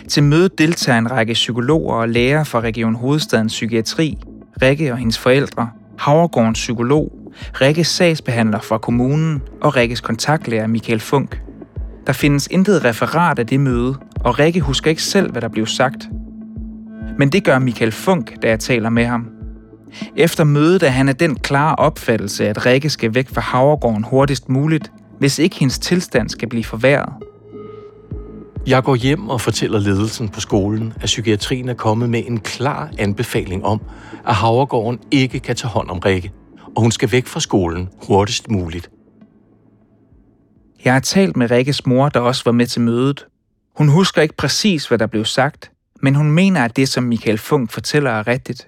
Til 0.08 0.24
mødet 0.24 0.58
deltager 0.58 0.98
en 0.98 1.12
række 1.12 1.34
psykologer 1.34 1.96
og 1.96 2.10
læger 2.10 2.44
fra 2.44 2.60
Region 2.60 2.96
Hovedstadens 2.96 3.54
Psykiatri, 3.54 4.18
Rikke 4.62 4.92
og 4.92 4.98
hendes 4.98 5.18
forældre, 5.18 5.70
Havregårdens 5.98 6.60
psykolog, 6.60 7.12
Rikkes 7.62 7.88
sagsbehandler 7.88 8.60
fra 8.60 8.78
kommunen 8.78 9.42
og 9.62 9.76
Rikkes 9.76 10.02
kontaktlærer 10.02 10.68
Michael 10.68 11.00
Funk. 11.00 11.42
Der 12.08 12.14
findes 12.14 12.48
intet 12.52 12.86
referat 12.86 13.40
af 13.40 13.48
det 13.48 13.60
møde, 13.60 13.96
og 14.20 14.40
Rikke 14.40 14.60
husker 14.60 14.90
ikke 14.90 15.04
selv, 15.04 15.32
hvad 15.32 15.42
der 15.42 15.48
blev 15.48 15.66
sagt. 15.66 16.10
Men 17.18 17.30
det 17.30 17.44
gør 17.44 17.60
Michael 17.60 17.92
Funk, 17.92 18.42
da 18.42 18.50
jeg 18.50 18.60
taler 18.60 18.90
med 18.90 19.06
ham. 19.06 19.28
Efter 20.16 20.44
mødet 20.44 20.84
er 20.84 20.90
han 20.90 21.10
af 21.10 21.16
den 21.16 21.36
klare 21.36 21.76
opfattelse, 21.76 22.48
at 22.48 22.66
Rikke 22.66 22.90
skal 22.90 23.16
væk 23.16 23.30
fra 23.30 23.42
Havregården 23.42 24.04
hurtigst 24.04 24.50
muligt, 24.50 24.92
hvis 25.20 25.40
ikke 25.40 25.56
hendes 25.60 25.80
tilstand 25.80 26.30
skal 26.30 26.50
blive 26.50 26.64
forværret. 26.64 27.14
Jeg 28.68 28.84
går 28.84 28.96
hjem 28.96 29.30
og 29.30 29.42
fortæller 29.42 29.80
ledelsen 29.80 30.30
på 30.30 30.40
skolen, 30.40 30.94
at 30.96 31.06
psykiatrien 31.06 31.70
er 31.70 31.74
kommet 31.74 32.10
med 32.10 32.24
en 32.28 32.40
klar 32.40 32.90
anbefaling 32.98 33.66
om, 33.66 33.82
at 34.28 34.36
Havregården 34.36 35.00
ikke 35.12 35.40
kan 35.40 35.56
tage 35.56 35.72
hånd 35.72 35.90
om 35.90 36.00
Rikke, 36.00 36.32
og 36.76 36.82
hun 36.82 36.92
skal 36.92 37.12
væk 37.12 37.28
fra 37.28 37.40
skolen 37.40 37.90
hurtigst 38.08 38.52
muligt. 38.52 38.90
Jeg 40.86 40.94
har 40.94 41.00
talt 41.00 41.38
med 41.38 41.52
Rikkes 41.52 41.86
mor, 41.86 42.10
der 42.10 42.20
også 42.20 42.42
var 42.46 42.52
med 42.52 42.68
til 42.68 42.82
mødet. 42.82 43.26
Hun 43.78 43.90
husker 43.90 44.22
ikke 44.22 44.36
præcis, 44.36 44.88
hvad 44.88 44.98
der 44.98 45.08
blev 45.08 45.26
sagt, 45.26 45.72
men 46.02 46.16
hun 46.16 46.32
mener, 46.32 46.66
at 46.66 46.76
det, 46.76 46.90
som 46.90 47.04
Michael 47.04 47.38
Funk 47.38 47.72
fortæller, 47.72 48.12
er 48.12 48.28
rigtigt. 48.28 48.68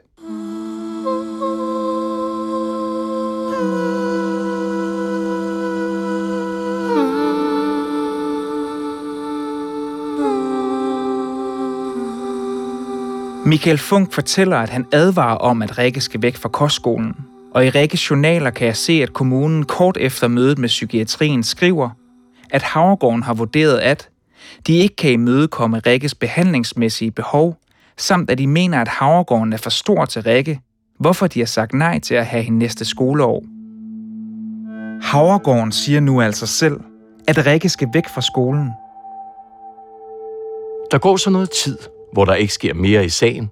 Michael 13.46 13.78
Funk 13.78 14.14
fortæller, 14.14 14.58
at 14.58 14.70
han 14.70 14.86
advarer 14.92 15.38
om, 15.38 15.62
at 15.62 15.78
Rikke 15.78 16.02
skal 16.02 16.22
væk 16.22 16.36
fra 16.36 16.50
kostskolen. 16.50 17.16
Og 17.54 17.66
i 17.66 17.70
Rikkes 17.70 18.10
journaler 18.10 18.50
kan 18.50 18.68
jeg 18.68 18.78
se, 18.78 18.94
at 18.94 19.14
kommunen 19.14 19.64
kort 19.64 19.98
efter 19.98 20.28
mødet 20.28 20.58
med 20.58 20.70
psykiatrien 20.70 21.44
skriver, 21.44 21.90
at 22.52 22.62
Havregården 22.62 23.24
har 23.24 23.34
vurderet, 23.34 23.78
at 23.78 24.10
de 24.68 24.74
ikke 24.74 24.96
kan 24.96 25.12
imødekomme 25.12 25.80
Rikkes 25.80 26.16
behandlingsmæssige 26.16 27.12
behov, 27.12 27.58
samt 27.98 28.30
at 28.30 28.38
de 28.38 28.48
mener, 28.48 28.82
at 28.82 28.88
Havregården 28.88 29.54
er 29.54 29.58
for 29.58 29.70
stor 29.70 30.06
til 30.06 30.24
Rikke, 30.24 30.60
hvorfor 31.00 31.28
de 31.28 31.40
har 31.40 31.46
sagt 31.46 31.74
nej 31.74 32.00
til 32.00 32.16
at 32.16 32.26
have 32.26 32.44
hende 32.44 32.60
næste 32.60 32.86
skoleår. 32.86 33.44
Havregården 35.02 35.72
siger 35.72 36.00
nu 36.00 36.22
altså 36.22 36.48
selv, 36.48 36.80
at 37.28 37.46
Rikke 37.46 37.70
skal 37.70 37.88
væk 37.94 38.08
fra 38.14 38.22
skolen. 38.22 38.70
Der 40.92 40.98
går 40.98 41.18
så 41.18 41.30
noget 41.30 41.50
tid, 41.64 41.78
hvor 42.14 42.26
der 42.26 42.34
ikke 42.34 42.54
sker 42.54 42.74
mere 42.74 43.06
i 43.06 43.10
sagen. 43.10 43.52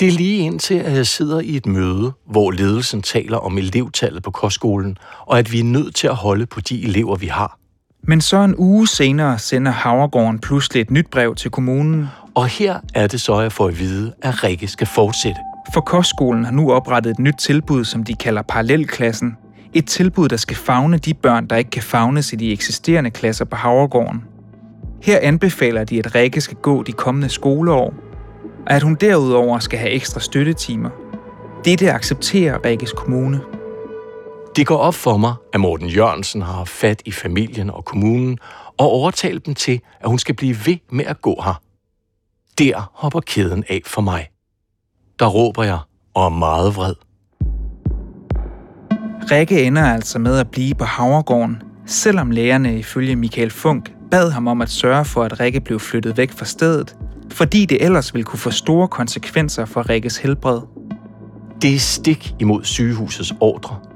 Det 0.00 0.08
er 0.08 0.12
lige 0.12 0.38
indtil, 0.38 0.74
at 0.74 0.92
jeg 0.92 1.06
sidder 1.06 1.40
i 1.40 1.56
et 1.56 1.66
møde, 1.66 2.12
hvor 2.26 2.50
ledelsen 2.50 3.02
taler 3.02 3.36
om 3.36 3.58
elevtallet 3.58 4.22
på 4.22 4.30
kostskolen, 4.30 4.98
og 5.20 5.38
at 5.38 5.52
vi 5.52 5.60
er 5.60 5.64
nødt 5.64 5.94
til 5.94 6.06
at 6.06 6.14
holde 6.14 6.46
på 6.46 6.60
de 6.60 6.82
elever, 6.84 7.16
vi 7.16 7.26
har. 7.26 7.61
Men 8.04 8.20
så 8.20 8.36
en 8.36 8.54
uge 8.58 8.88
senere 8.88 9.38
sender 9.38 9.72
Havregården 9.72 10.38
pludselig 10.38 10.80
et 10.80 10.90
nyt 10.90 11.06
brev 11.10 11.34
til 11.34 11.50
kommunen. 11.50 12.06
Og 12.34 12.46
her 12.46 12.78
er 12.94 13.06
det 13.06 13.20
så, 13.20 13.40
jeg 13.40 13.52
får 13.52 13.68
at 13.68 13.78
vide, 13.78 14.12
at 14.22 14.44
Rikke 14.44 14.68
skal 14.68 14.86
fortsætte. 14.86 15.40
For 15.74 15.80
kostskolen 15.80 16.44
har 16.44 16.52
nu 16.52 16.72
oprettet 16.72 17.10
et 17.10 17.18
nyt 17.18 17.34
tilbud, 17.38 17.84
som 17.84 18.04
de 18.04 18.14
kalder 18.14 18.42
parallelklassen. 18.42 19.36
Et 19.74 19.86
tilbud, 19.86 20.28
der 20.28 20.36
skal 20.36 20.56
fagne 20.56 20.98
de 20.98 21.14
børn, 21.14 21.46
der 21.46 21.56
ikke 21.56 21.70
kan 21.70 21.82
fagnes 21.82 22.32
i 22.32 22.36
de 22.36 22.52
eksisterende 22.52 23.10
klasser 23.10 23.44
på 23.44 23.56
Havregården. 23.56 24.24
Her 25.02 25.18
anbefaler 25.22 25.84
de, 25.84 25.98
at 25.98 26.14
Rikke 26.14 26.40
skal 26.40 26.56
gå 26.56 26.82
de 26.82 26.92
kommende 26.92 27.28
skoleår, 27.28 27.94
og 28.66 28.72
at 28.72 28.82
hun 28.82 28.94
derudover 28.94 29.58
skal 29.58 29.78
have 29.78 29.90
ekstra 29.90 30.20
støttetimer. 30.20 30.90
Dette 31.64 31.92
accepterer 31.92 32.64
Rikkes 32.64 32.92
kommune. 32.92 33.40
Det 34.56 34.66
går 34.66 34.76
op 34.76 34.94
for 34.94 35.16
mig, 35.16 35.34
at 35.52 35.60
Morten 35.60 35.88
Jørgensen 35.88 36.42
har 36.42 36.64
fat 36.64 37.02
i 37.04 37.12
familien 37.12 37.70
og 37.70 37.84
kommunen 37.84 38.38
og 38.78 38.86
overtalt 38.86 39.46
dem 39.46 39.54
til, 39.54 39.80
at 40.00 40.08
hun 40.08 40.18
skal 40.18 40.34
blive 40.34 40.56
ved 40.66 40.76
med 40.90 41.04
at 41.04 41.22
gå 41.22 41.42
her. 41.44 41.62
Der 42.58 42.90
hopper 42.94 43.20
kæden 43.20 43.64
af 43.68 43.82
for 43.86 44.02
mig. 44.02 44.28
Der 45.18 45.26
råber 45.26 45.62
jeg 45.62 45.78
og 46.14 46.24
er 46.24 46.28
meget 46.28 46.76
vred. 46.76 46.94
Rikke 49.30 49.64
ender 49.64 49.82
altså 49.82 50.18
med 50.18 50.38
at 50.38 50.50
blive 50.50 50.74
på 50.74 50.84
Havregården, 50.84 51.62
selvom 51.86 52.30
lægerne 52.30 52.78
ifølge 52.78 53.16
Michael 53.16 53.50
Funk 53.50 53.92
bad 54.10 54.30
ham 54.30 54.48
om 54.48 54.60
at 54.60 54.70
sørge 54.70 55.04
for, 55.04 55.24
at 55.24 55.40
Rikke 55.40 55.60
blev 55.60 55.80
flyttet 55.80 56.16
væk 56.16 56.30
fra 56.30 56.44
stedet, 56.44 56.96
fordi 57.30 57.66
det 57.66 57.84
ellers 57.84 58.14
ville 58.14 58.24
kunne 58.24 58.38
få 58.38 58.50
store 58.50 58.88
konsekvenser 58.88 59.64
for 59.64 59.88
Rikkes 59.88 60.16
helbred. 60.16 60.60
Det 61.62 61.74
er 61.74 61.78
stik 61.78 62.34
imod 62.38 62.64
sygehusets 62.64 63.34
ordre. 63.40 63.91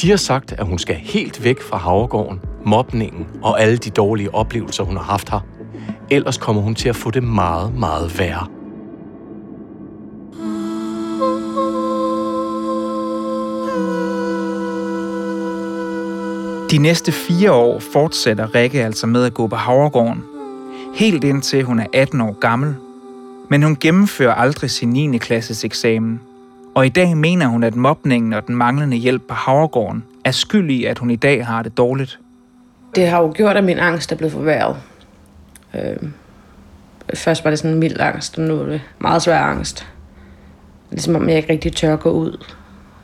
De 0.00 0.10
har 0.10 0.16
sagt, 0.16 0.52
at 0.52 0.66
hun 0.66 0.78
skal 0.78 0.96
helt 0.96 1.44
væk 1.44 1.62
fra 1.62 1.76
Havregården, 1.76 2.40
mobningen 2.64 3.26
og 3.42 3.60
alle 3.60 3.76
de 3.76 3.90
dårlige 3.90 4.34
oplevelser, 4.34 4.84
hun 4.84 4.96
har 4.96 5.04
haft 5.04 5.30
her. 5.30 5.40
Ellers 6.10 6.38
kommer 6.38 6.62
hun 6.62 6.74
til 6.74 6.88
at 6.88 6.96
få 6.96 7.10
det 7.10 7.22
meget, 7.22 7.74
meget 7.74 8.18
værre. 8.18 8.46
De 16.70 16.78
næste 16.78 17.12
fire 17.12 17.52
år 17.52 17.78
fortsætter 17.78 18.54
Rikke 18.54 18.84
altså 18.84 19.06
med 19.06 19.24
at 19.24 19.34
gå 19.34 19.46
på 19.46 19.56
Havregården. 19.56 20.24
Helt 20.94 21.24
indtil 21.24 21.64
hun 21.64 21.78
er 21.78 21.86
18 21.92 22.20
år 22.20 22.38
gammel. 22.40 22.74
Men 23.48 23.62
hun 23.62 23.76
gennemfører 23.80 24.34
aldrig 24.34 24.70
sin 24.70 24.88
9. 24.88 25.18
klasses 25.18 25.64
eksamen. 25.64 26.20
Og 26.74 26.86
i 26.86 26.88
dag 26.88 27.16
mener 27.16 27.46
hun, 27.46 27.62
at 27.62 27.74
mobningen 27.74 28.32
og 28.32 28.46
den 28.46 28.56
manglende 28.56 28.96
hjælp 28.96 29.22
på 29.28 29.34
Havregården 29.34 30.04
er 30.24 30.30
skyld 30.30 30.70
i, 30.70 30.84
at 30.84 30.98
hun 30.98 31.10
i 31.10 31.16
dag 31.16 31.46
har 31.46 31.62
det 31.62 31.76
dårligt. 31.76 32.18
Det 32.94 33.08
har 33.08 33.22
jo 33.22 33.32
gjort, 33.34 33.56
at 33.56 33.64
min 33.64 33.78
angst 33.78 34.12
er 34.12 34.16
blevet 34.16 34.32
forværret. 34.32 34.76
Øh, 35.74 35.96
først 37.14 37.44
var 37.44 37.50
det 37.50 37.58
sådan 37.58 37.70
en 37.70 37.80
mild 37.80 38.00
angst, 38.00 38.38
og 38.38 38.44
nu 38.44 38.60
er 38.60 38.66
det 38.66 38.82
meget 38.98 39.22
svær 39.22 39.40
angst. 39.40 39.86
Ligesom 40.90 41.16
om 41.16 41.28
jeg 41.28 41.36
ikke 41.36 41.52
rigtig 41.52 41.72
tør 41.72 41.96
gå 41.96 42.10
ud. 42.10 42.44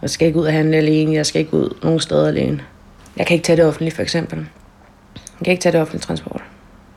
Jeg 0.03 0.11
skal 0.11 0.27
ikke 0.27 0.39
ud 0.39 0.47
og 0.47 0.53
handle 0.53 0.77
alene, 0.77 1.15
jeg 1.15 1.27
skal 1.27 1.41
ikke 1.41 1.55
ud 1.55 1.77
nogen 1.83 2.01
steder 2.01 2.29
alene. 2.29 2.63
Jeg 3.17 3.27
kan 3.27 3.35
ikke 3.35 3.45
tage 3.45 3.57
det 3.57 3.65
offentligt, 3.65 3.95
for 3.95 4.03
eksempel. 4.03 4.39
Jeg 5.15 5.45
kan 5.45 5.51
ikke 5.51 5.63
tage 5.63 5.73
det 5.73 5.81
offentlige 5.81 6.03
transport. 6.03 6.43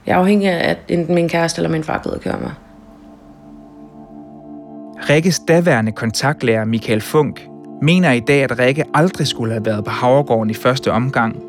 Jeg 0.06 0.14
er 0.14 0.20
afhængig 0.20 0.50
af, 0.50 0.70
at 0.70 0.78
enten 0.88 1.16
min 1.16 1.30
kæreste 1.30 1.60
eller 1.60 1.70
min 1.70 1.84
far 1.84 2.02
gider 2.04 2.20
køre 2.20 2.40
mig. 2.42 2.54
Rikkes 5.00 5.40
daværende 5.40 5.92
kontaktlærer 5.92 6.66
Michael 6.66 7.02
Funk 7.02 7.48
mener 7.82 8.12
i 8.12 8.20
dag, 8.20 8.44
at 8.44 8.60
Rikke 8.60 8.84
aldrig 8.94 9.28
skulle 9.28 9.54
have 9.54 9.66
været 9.66 9.84
på 9.86 9.90
Havregården 9.90 10.50
i 10.50 10.54
første 10.54 10.92
omgang. 10.92 11.44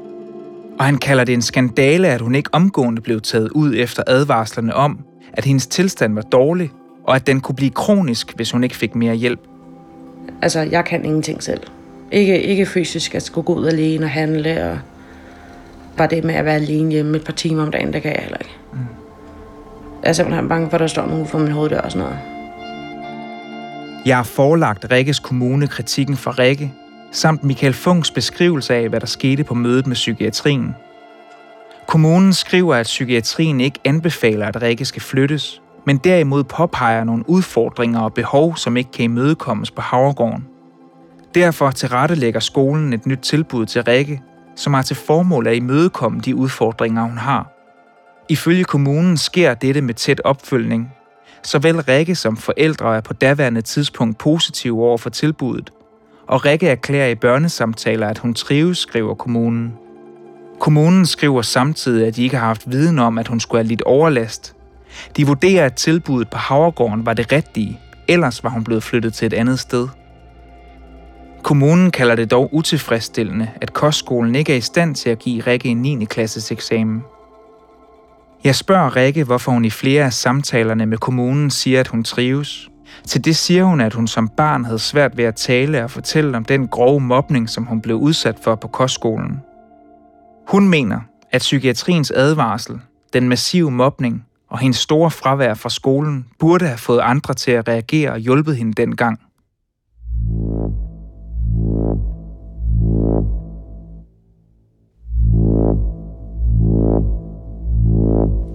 Og 0.79 0.85
han 0.85 0.99
kalder 0.99 1.25
det 1.25 1.33
en 1.33 1.43
skandale, 1.43 2.09
at 2.09 2.21
hun 2.21 2.35
ikke 2.35 2.51
omgående 2.53 3.03
blev 3.03 3.21
taget 3.21 3.49
ud 3.49 3.75
efter 3.77 4.03
advarslerne 4.07 4.75
om, 4.75 4.99
at 5.33 5.45
hendes 5.45 5.67
tilstand 5.67 6.15
var 6.15 6.23
dårlig, 6.23 6.71
og 7.07 7.17
at 7.17 7.27
den 7.27 7.41
kunne 7.41 7.57
blive 7.57 7.71
kronisk, 7.71 8.37
hvis 8.37 8.51
hun 8.51 8.65
ikke 8.65 8.77
fik 8.77 8.95
mere 8.95 9.15
hjælp. 9.15 9.41
Altså, 10.43 10.61
jeg 10.61 10.85
kan 10.85 11.05
ingenting 11.05 11.43
selv. 11.43 11.61
Ikke, 12.13 12.43
ikke 12.43 12.67
fysisk 12.67 13.15
at 13.15 13.23
skulle 13.23 13.45
gå 13.45 13.55
ud 13.55 13.67
alene 13.67 14.07
og 14.07 14.11
handle, 14.11 14.71
og 14.71 14.79
bare 15.97 16.09
det 16.09 16.25
med 16.25 16.35
at 16.35 16.45
være 16.45 16.55
alene 16.55 16.91
hjemme 16.91 17.17
et 17.17 17.25
par 17.25 17.33
timer 17.33 17.63
om 17.63 17.71
dagen, 17.71 17.93
det 17.93 18.03
kan 18.03 18.13
jeg 18.13 18.23
heller 18.23 18.39
ikke. 18.39 18.57
Mm. 18.73 18.79
Jeg 20.03 20.09
er 20.09 20.13
simpelthen 20.13 20.49
bange 20.49 20.71
for, 20.71 20.77
at 20.77 20.81
der 20.81 20.87
står 20.87 21.07
nogen 21.07 21.27
for 21.27 21.39
min 21.39 21.53
hoveddør 21.53 21.81
og 21.81 21.93
sådan 21.93 22.07
noget. 22.07 22.40
Jeg 24.07 24.17
har 24.17 24.23
forelagt 24.23 24.87
Rikkes 24.91 25.19
kommune 25.19 25.67
kritikken 25.67 26.17
fra 26.17 26.31
Rikke, 26.31 26.73
samt 27.13 27.45
Michael 27.45 27.73
Funks 27.73 28.11
beskrivelse 28.11 28.75
af, 28.75 28.89
hvad 28.89 29.01
der 29.01 29.07
skete 29.07 29.45
på 29.45 29.55
mødet 29.55 29.87
med 29.87 29.95
psykiatrien. 29.95 30.75
Kommunen 31.87 32.33
skriver, 32.33 32.75
at 32.75 32.85
psykiatrien 32.85 33.61
ikke 33.61 33.79
anbefaler, 33.85 34.47
at 34.47 34.63
Rikke 34.63 34.85
skal 34.85 35.03
flyttes, 35.03 35.63
men 35.87 35.97
derimod 35.99 36.45
påpeger 36.45 37.05
nogle 37.05 37.25
udfordringer 37.31 38.01
og 38.01 38.15
behov, 38.15 38.57
som 38.57 38.77
ikke 38.77 38.91
kan 38.91 39.05
imødekommes 39.05 39.71
på 39.71 39.81
Havregården. 39.81 40.47
Derfor 41.35 41.71
tilrettelægger 41.71 42.41
skolen 42.41 42.93
et 42.93 43.07
nyt 43.07 43.19
tilbud 43.19 43.67
til 43.67 43.83
Rikke, 43.83 44.23
som 44.57 44.75
har 44.75 44.83
til 44.83 44.97
formål 44.97 45.47
at 45.47 45.57
imødekomme 45.57 46.21
de 46.21 46.37
udfordringer, 46.37 47.03
hun 47.03 47.19
har. 47.19 47.53
Ifølge 48.29 48.65
kommunen 48.65 49.17
sker 49.17 49.55
dette 49.55 49.81
med 49.81 49.95
tæt 49.95 50.21
opfølgning. 50.25 50.95
Såvel 51.43 51.81
Rikke 51.81 52.15
som 52.15 52.37
forældre 52.37 52.97
er 52.97 53.01
på 53.01 53.13
daværende 53.13 53.63
tidspunkt 53.63 54.19
positive 54.19 54.83
over 54.83 54.99
for 54.99 55.11
tilbuddet, 55.11 55.73
og 56.27 56.45
Rikke 56.45 56.69
erklærer 56.69 57.09
i 57.09 57.15
børnesamtaler, 57.15 58.09
at 58.09 58.19
hun 58.19 58.35
trives, 58.35 58.79
skriver 58.79 59.15
kommunen. 59.15 59.75
Kommunen 60.61 61.07
skriver 61.07 61.43
samtidig, 61.43 62.07
at 62.07 62.17
de 62.17 62.23
ikke 62.23 62.37
har 62.37 62.47
haft 62.47 62.71
viden 62.71 62.99
om, 62.99 63.19
at 63.19 63.29
hun 63.29 63.41
skulle 63.41 63.63
have 63.63 63.69
lidt 63.69 63.83
overlast. 63.83 64.55
De 65.17 65.27
vurderer, 65.27 65.67
at 65.67 65.75
tilbuddet 65.75 66.31
på 66.31 66.39
Havregården 66.39 67.07
var 67.07 67.15
det 67.15 67.33
rigtige, 67.33 67.81
ellers 68.09 68.45
var 68.45 68.51
hun 68.51 68.65
blevet 68.65 68.83
flyttet 68.83 69.15
til 69.15 69.27
et 69.27 69.33
andet 69.33 69.59
sted. 69.59 69.89
Kommunen 71.43 71.91
kalder 71.91 72.15
det 72.15 72.31
dog 72.31 72.55
utilfredsstillende, 72.55 73.51
at 73.61 73.73
kostskolen 73.73 74.35
ikke 74.35 74.53
er 74.53 74.57
i 74.57 74.61
stand 74.61 74.95
til 74.95 75.11
at 75.11 75.19
give 75.19 75.43
Rikke 75.43 75.69
en 75.69 75.83
9. 75.83 76.05
klasses 76.05 76.53
eksamen. 76.53 77.03
Jeg 78.45 78.55
spørger 78.55 78.97
Rikke, 78.97 79.25
hvorfor 79.25 79.53
hun 79.53 79.65
i 79.65 79.71
flere 79.71 80.05
af 80.05 80.13
samtalerne 80.13 80.87
med 80.87 80.99
kommunen 80.99 81.51
siger, 81.51 81.81
at 81.81 81.89
hun 81.89 82.05
trives. 82.05 82.71
Til 83.07 83.25
det 83.25 83.37
siger 83.37 83.65
hun, 83.65 83.81
at 83.81 83.95
hun 83.95 84.07
som 84.07 84.29
barn 84.29 84.65
havde 84.65 84.79
svært 84.79 85.17
ved 85.17 85.25
at 85.25 85.35
tale 85.35 85.85
og 85.85 85.91
fortælle 85.91 86.37
om 86.37 86.45
den 86.45 86.69
grove 86.69 87.01
mobning, 87.01 87.51
som 87.51 87.65
hun 87.65 87.81
blev 87.81 87.97
udsat 87.97 88.37
for 88.45 88.55
på 88.55 88.69
kostskolen. 88.69 89.41
Hun 90.49 90.69
mener, 90.69 91.01
at 91.31 91.41
psykiatriens 91.41 92.11
advarsel, 92.11 92.81
den 93.13 93.29
massive 93.29 93.71
mobning 93.71 94.25
og 94.51 94.59
hendes 94.59 94.79
store 94.79 95.11
fravær 95.11 95.55
fra 95.55 95.71
skolen 95.71 96.27
burde 96.39 96.67
have 96.67 96.79
fået 96.79 97.01
andre 97.01 97.35
til 97.35 97.51
at 97.51 97.69
reagere 97.69 98.11
og 98.13 98.19
hjulpet 98.19 98.57
hende 98.57 98.73
dengang. 98.73 99.21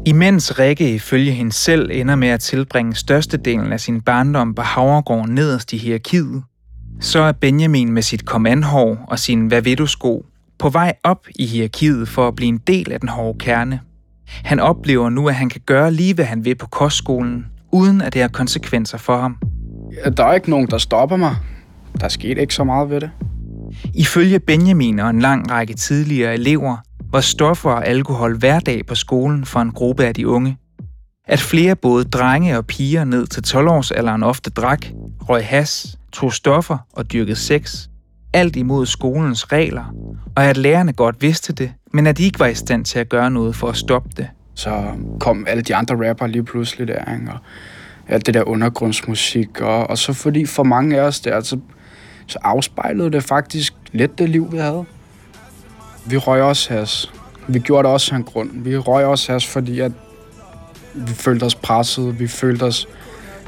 Imens 0.05 0.59
Rikke 0.59 0.93
ifølge 0.93 1.31
hende 1.31 1.51
selv 1.51 1.89
ender 1.93 2.15
med 2.15 2.27
at 2.27 2.39
tilbringe 2.39 2.95
størstedelen 2.95 3.73
af 3.73 3.79
sin 3.79 4.01
barndom 4.01 4.55
på 4.55 4.61
Havregården 4.61 5.35
nederst 5.35 5.73
i 5.73 5.77
hierarkiet, 5.77 6.43
så 6.99 7.19
er 7.19 7.31
Benjamin 7.31 7.91
med 7.91 8.01
sit 8.01 8.25
kommandhår 8.25 9.05
og 9.07 9.19
sin 9.19 9.47
hvad 9.47 9.61
ved 9.61 9.75
du 9.75 9.85
sko 9.85 10.25
på 10.59 10.69
vej 10.69 10.93
op 11.03 11.27
i 11.35 11.45
hierarkiet 11.45 12.07
for 12.07 12.27
at 12.27 12.35
blive 12.35 12.49
en 12.49 12.57
del 12.57 12.91
af 12.91 12.99
den 12.99 13.09
hårde 13.09 13.39
kerne. 13.39 13.79
Han 14.27 14.59
oplever 14.59 15.09
nu, 15.09 15.27
at 15.29 15.35
han 15.35 15.49
kan 15.49 15.61
gøre 15.65 15.91
lige, 15.91 16.13
hvad 16.13 16.25
han 16.25 16.45
vil 16.45 16.55
på 16.55 16.67
kostskolen, 16.67 17.45
uden 17.71 18.01
at 18.01 18.13
det 18.13 18.21
har 18.21 18.29
konsekvenser 18.29 18.97
for 18.97 19.17
ham. 19.17 19.37
Der 20.17 20.23
er 20.23 20.33
ikke 20.33 20.49
nogen, 20.49 20.67
der 20.67 20.77
stopper 20.77 21.15
mig. 21.15 21.35
Der 22.01 22.07
skete 22.07 22.41
ikke 22.41 22.53
så 22.53 22.63
meget 22.63 22.89
ved 22.89 23.01
det. 23.01 23.11
Ifølge 23.93 24.39
Benjamin 24.39 24.99
og 24.99 25.09
en 25.09 25.19
lang 25.19 25.51
række 25.51 25.73
tidligere 25.73 26.33
elever, 26.33 26.77
var 27.15 27.21
stoffer 27.21 27.71
og 27.71 27.87
alkohol 27.87 28.37
hverdag 28.37 28.85
på 28.85 28.95
skolen 28.95 29.45
for 29.45 29.59
en 29.59 29.71
gruppe 29.71 30.05
af 30.05 30.13
de 30.13 30.27
unge. 30.27 30.57
At 31.27 31.39
flere 31.39 31.75
både 31.75 32.03
drenge 32.03 32.57
og 32.57 32.65
piger 32.65 33.03
ned 33.03 33.27
til 33.27 33.41
12-årsalderen 33.47 34.23
ofte 34.23 34.49
drak, 34.49 34.85
røg 35.29 35.45
has, 35.45 35.97
tog 36.11 36.33
stoffer 36.33 36.77
og 36.93 37.13
dyrkede 37.13 37.35
sex. 37.35 37.87
Alt 38.33 38.55
imod 38.55 38.85
skolens 38.85 39.51
regler, 39.51 39.93
og 40.35 40.45
at 40.45 40.57
lærerne 40.57 40.93
godt 40.93 41.21
vidste 41.21 41.53
det, 41.53 41.71
men 41.93 42.07
at 42.07 42.17
de 42.17 42.23
ikke 42.23 42.39
var 42.39 42.47
i 42.47 42.55
stand 42.55 42.85
til 42.85 42.99
at 42.99 43.09
gøre 43.09 43.31
noget 43.31 43.55
for 43.55 43.67
at 43.67 43.77
stoppe 43.77 44.09
det. 44.17 44.27
Så 44.55 44.83
kom 45.19 45.45
alle 45.47 45.63
de 45.63 45.75
andre 45.75 46.09
rapper 46.09 46.27
lige 46.27 46.43
pludselig 46.43 46.87
der, 46.87 47.13
ikke? 47.13 47.31
og 47.31 47.37
alt 48.07 48.25
det 48.25 48.33
der 48.33 48.43
undergrundsmusik, 48.43 49.61
og, 49.61 49.89
og 49.89 49.97
så 49.97 50.13
fordi 50.13 50.45
for 50.45 50.63
mange 50.63 50.99
af 50.99 51.01
os 51.01 51.19
der, 51.19 51.41
så, 51.41 51.59
så 52.27 52.39
afspejlede 52.41 53.11
det 53.11 53.23
faktisk 53.23 53.73
lidt 53.91 54.19
det 54.19 54.29
liv, 54.29 54.51
vi 54.51 54.57
havde. 54.57 54.85
Vi 56.05 56.17
røg 56.17 56.41
også 56.41 56.73
has. 56.73 57.11
Vi 57.47 57.59
gjorde 57.59 57.83
det 57.83 57.93
også 57.93 58.11
af 58.11 58.17
en 58.17 58.23
grund. 58.23 58.49
Vi 58.53 58.77
røg 58.77 59.05
også 59.05 59.31
has, 59.31 59.45
fordi 59.45 59.79
at 59.79 59.91
vi 60.93 61.13
følte 61.13 61.43
os 61.43 61.55
presset. 61.55 62.19
Vi 62.19 62.27
følte 62.27 62.63
os 62.63 62.87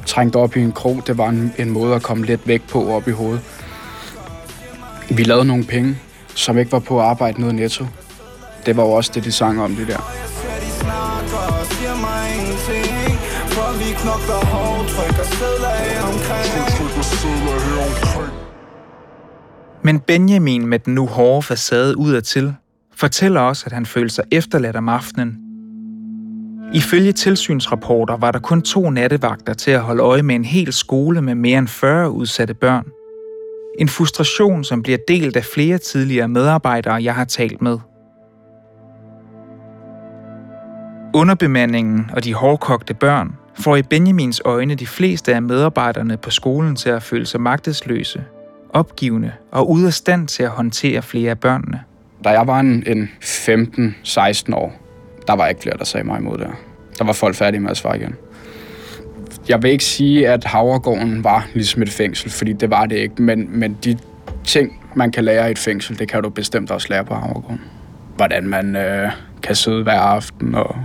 trængt 0.05 0.35
op 0.35 0.55
i 0.57 0.61
en 0.61 0.71
krog. 0.71 1.03
Det 1.07 1.17
var 1.17 1.29
en, 1.29 1.53
en 1.57 1.69
måde 1.69 1.95
at 1.95 2.03
komme 2.03 2.25
lidt 2.25 2.47
væk 2.47 2.61
på 2.69 2.89
op 2.91 3.07
i 3.07 3.11
hovedet. 3.11 3.41
Vi 5.09 5.23
lavede 5.23 5.45
nogle 5.45 5.63
penge, 5.63 5.97
som 6.35 6.57
ikke 6.57 6.71
var 6.71 6.79
på 6.79 6.99
at 6.99 7.05
arbejde 7.05 7.41
i 7.41 7.51
Netto. 7.51 7.85
Det 8.65 8.77
var 8.77 8.83
jo 8.83 8.91
også 8.91 9.11
det, 9.15 9.23
de 9.23 9.31
sang 9.31 9.61
om, 9.61 9.75
det 9.75 9.87
der. 9.87 10.01
Men 19.87 19.99
Benjamin 19.99 20.65
med 20.65 20.79
den 20.79 20.95
nu 20.95 21.05
hårde 21.05 21.41
facade 21.41 21.97
udadtil 21.97 22.53
fortæller 22.95 23.41
også, 23.41 23.63
at 23.65 23.71
han 23.71 23.85
følte 23.85 24.15
sig 24.15 24.23
efterladt 24.31 24.75
om 24.75 24.89
aftenen. 24.89 25.37
Ifølge 26.73 27.11
tilsynsrapporter 27.11 28.17
var 28.17 28.31
der 28.31 28.39
kun 28.39 28.61
to 28.61 28.89
nattevagter 28.89 29.53
til 29.53 29.71
at 29.71 29.81
holde 29.81 30.03
øje 30.03 30.23
med 30.23 30.35
en 30.35 30.45
hel 30.45 30.73
skole 30.73 31.21
med 31.21 31.35
mere 31.35 31.59
end 31.59 31.67
40 31.67 32.11
udsatte 32.11 32.53
børn. 32.53 32.85
En 33.79 33.89
frustration, 33.89 34.63
som 34.63 34.83
bliver 34.83 34.97
delt 35.07 35.35
af 35.35 35.45
flere 35.45 35.77
tidligere 35.77 36.27
medarbejdere, 36.27 37.03
jeg 37.03 37.15
har 37.15 37.25
talt 37.25 37.61
med. 37.61 37.77
Underbemandingen 41.13 42.09
og 42.13 42.23
de 42.23 42.33
hårdkogte 42.33 42.93
børn 42.93 43.35
får 43.59 43.75
i 43.75 43.83
Benjamins 43.83 44.41
øjne 44.45 44.75
de 44.75 44.87
fleste 44.87 45.35
af 45.35 45.41
medarbejderne 45.41 46.17
på 46.17 46.31
skolen 46.31 46.75
til 46.75 46.89
at 46.89 47.03
føle 47.03 47.25
sig 47.25 47.41
magtesløse, 47.41 48.23
opgivende 48.73 49.31
og 49.51 49.69
ude 49.69 49.87
af 49.87 49.93
stand 49.93 50.27
til 50.27 50.43
at 50.43 50.49
håndtere 50.49 51.01
flere 51.01 51.29
af 51.29 51.39
børnene. 51.39 51.81
Da 52.23 52.29
jeg 52.29 52.47
var 52.47 52.59
en, 52.59 52.83
en 52.87 53.09
15-16 53.21 54.55
år, 54.55 54.73
der 55.27 55.33
var 55.33 55.47
ikke 55.47 55.61
flere, 55.61 55.77
der 55.77 55.85
sagde 55.85 56.07
mig 56.07 56.19
imod 56.19 56.37
det. 56.37 56.47
Der 56.99 57.05
var 57.05 57.13
folk 57.13 57.35
færdige 57.35 57.61
med 57.61 57.71
at 57.71 57.77
svare 57.77 57.97
igen. 57.97 58.15
Jeg 59.49 59.63
vil 59.63 59.71
ikke 59.71 59.83
sige, 59.83 60.29
at 60.29 60.43
Havregården 60.43 61.23
var 61.23 61.47
ligesom 61.53 61.81
et 61.81 61.89
fængsel, 61.89 62.31
fordi 62.31 62.53
det 62.53 62.69
var 62.69 62.85
det 62.85 62.95
ikke, 62.95 63.21
men, 63.21 63.59
men 63.59 63.77
de 63.83 63.97
ting, 64.43 64.81
man 64.95 65.11
kan 65.11 65.23
lære 65.23 65.47
i 65.47 65.51
et 65.51 65.57
fængsel, 65.59 65.99
det 65.99 66.09
kan 66.09 66.23
du 66.23 66.29
bestemt 66.29 66.71
også 66.71 66.87
lære 66.89 67.05
på 67.05 67.13
Havregården. 67.13 67.61
Hvordan 68.15 68.47
man 68.47 68.75
øh, 68.75 69.11
kan 69.43 69.55
sidde 69.55 69.83
hver 69.83 69.99
aften 69.99 70.55
og 70.55 70.75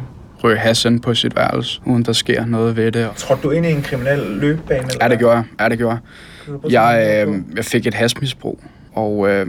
ryge 0.44 0.58
hassen 0.58 1.00
på 1.00 1.14
sit 1.14 1.36
værelse, 1.36 1.80
uden 1.84 2.02
der 2.04 2.12
sker 2.12 2.46
noget 2.46 2.76
ved 2.76 2.92
det. 2.92 3.10
Tror 3.16 3.34
du 3.34 3.50
ind 3.50 3.66
i 3.66 3.70
en 3.70 3.82
kriminel 3.82 4.18
løbebane? 4.18 4.80
Eller 4.80 4.96
Ja, 5.00 5.08
det 5.08 5.18
gjorde 5.18 5.36
jeg. 5.36 5.44
Ja, 5.60 5.68
det 5.68 5.78
gjorde 5.78 5.92
jeg. 5.92 6.00
Jeg, 6.70 7.24
øh, 7.28 7.40
jeg 7.56 7.64
fik 7.64 7.86
et 7.86 7.94
hasmisbrug, 7.94 8.60
og 8.92 9.28
øh, 9.28 9.46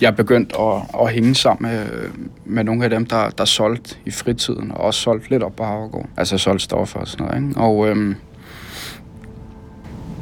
jeg 0.00 0.16
begyndte 0.16 0.60
at, 0.60 0.82
at 1.02 1.12
hænge 1.12 1.34
sammen 1.34 1.70
med, 1.70 1.86
med 2.44 2.64
nogle 2.64 2.84
af 2.84 2.90
dem, 2.90 3.06
der, 3.06 3.30
der 3.30 3.44
solgte 3.44 3.96
i 4.04 4.10
fritiden, 4.10 4.70
og 4.70 4.80
også 4.80 5.00
solgte 5.00 5.30
lidt 5.30 5.42
op 5.42 5.56
på 5.56 5.64
Havregård. 5.64 6.06
Altså 6.16 6.38
solgte 6.38 6.64
stoffer 6.64 7.00
og 7.00 7.08
sådan 7.08 7.26
noget. 7.26 7.48
Ikke? 7.48 7.60
Og 7.60 7.88
øh, 7.88 8.14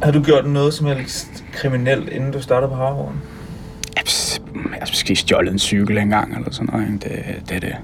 Har 0.02 0.10
du 0.12 0.22
gjort 0.22 0.46
noget 0.46 0.74
som 0.74 0.86
helst 0.86 1.44
kriminelt, 1.52 2.08
inden 2.08 2.30
du 2.32 2.42
startede 2.42 2.70
på 2.70 2.76
Havregården? 2.76 3.20
jeg 4.54 4.72
har 4.72 4.88
måske 4.90 5.16
stjålet 5.16 5.52
en 5.52 5.58
cykel 5.58 5.98
engang, 5.98 6.36
eller 6.36 6.50
sådan 6.50 6.68
noget. 6.72 6.86
Ikke? 6.86 6.98
Det, 6.98 7.48
det 7.48 7.56
er 7.56 7.60
det. 7.60 7.76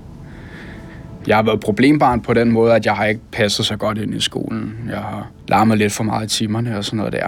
Jeg 1.26 1.37
har 1.37 1.42
været 1.42 1.61
problembarn 1.61 2.20
på 2.20 2.35
den 2.35 2.52
måde, 2.52 2.74
at 2.74 2.87
jeg 2.87 2.94
har 2.96 3.04
ikke 3.06 3.20
passet 3.32 3.66
så 3.66 3.76
godt 3.76 3.98
ind 3.98 4.14
i 4.14 4.20
skolen. 4.20 4.74
Jeg 4.88 4.98
har 4.98 5.30
larmet 5.48 5.78
lidt 5.78 5.92
for 5.92 6.04
meget 6.04 6.35
i 6.35 6.38
timerne 6.38 6.78
og 6.78 6.85
sådan 6.85 6.96
noget 6.96 7.12
der. 7.12 7.26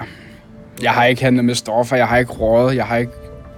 Jeg 0.83 0.91
har 0.91 1.05
ikke 1.05 1.23
handlet 1.23 1.45
med 1.45 1.55
stoffer, 1.55 1.97
jeg 1.97 2.09
har 2.09 2.17
ikke 2.17 2.33
rådet, 2.33 2.77
jeg 2.77 2.85
har 2.85 2.97
ikke 2.97 3.13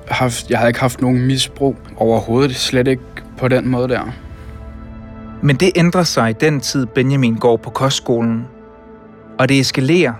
haft, 0.08 0.50
jeg 0.50 0.58
har 0.58 0.66
ikke 0.66 0.80
haft 0.80 1.00
nogen 1.00 1.26
misbrug 1.26 1.76
overhovedet, 1.96 2.56
slet 2.56 2.88
ikke 2.88 3.02
på 3.38 3.48
den 3.48 3.68
måde 3.68 3.88
der. 3.88 4.12
Men 5.42 5.56
det 5.56 5.70
ændrer 5.76 6.02
sig 6.02 6.30
i 6.30 6.32
den 6.32 6.60
tid, 6.60 6.86
Benjamin 6.86 7.34
går 7.34 7.56
på 7.56 7.70
kostskolen. 7.70 8.44
Og 9.38 9.48
det 9.48 9.60
eskalerer. 9.60 10.12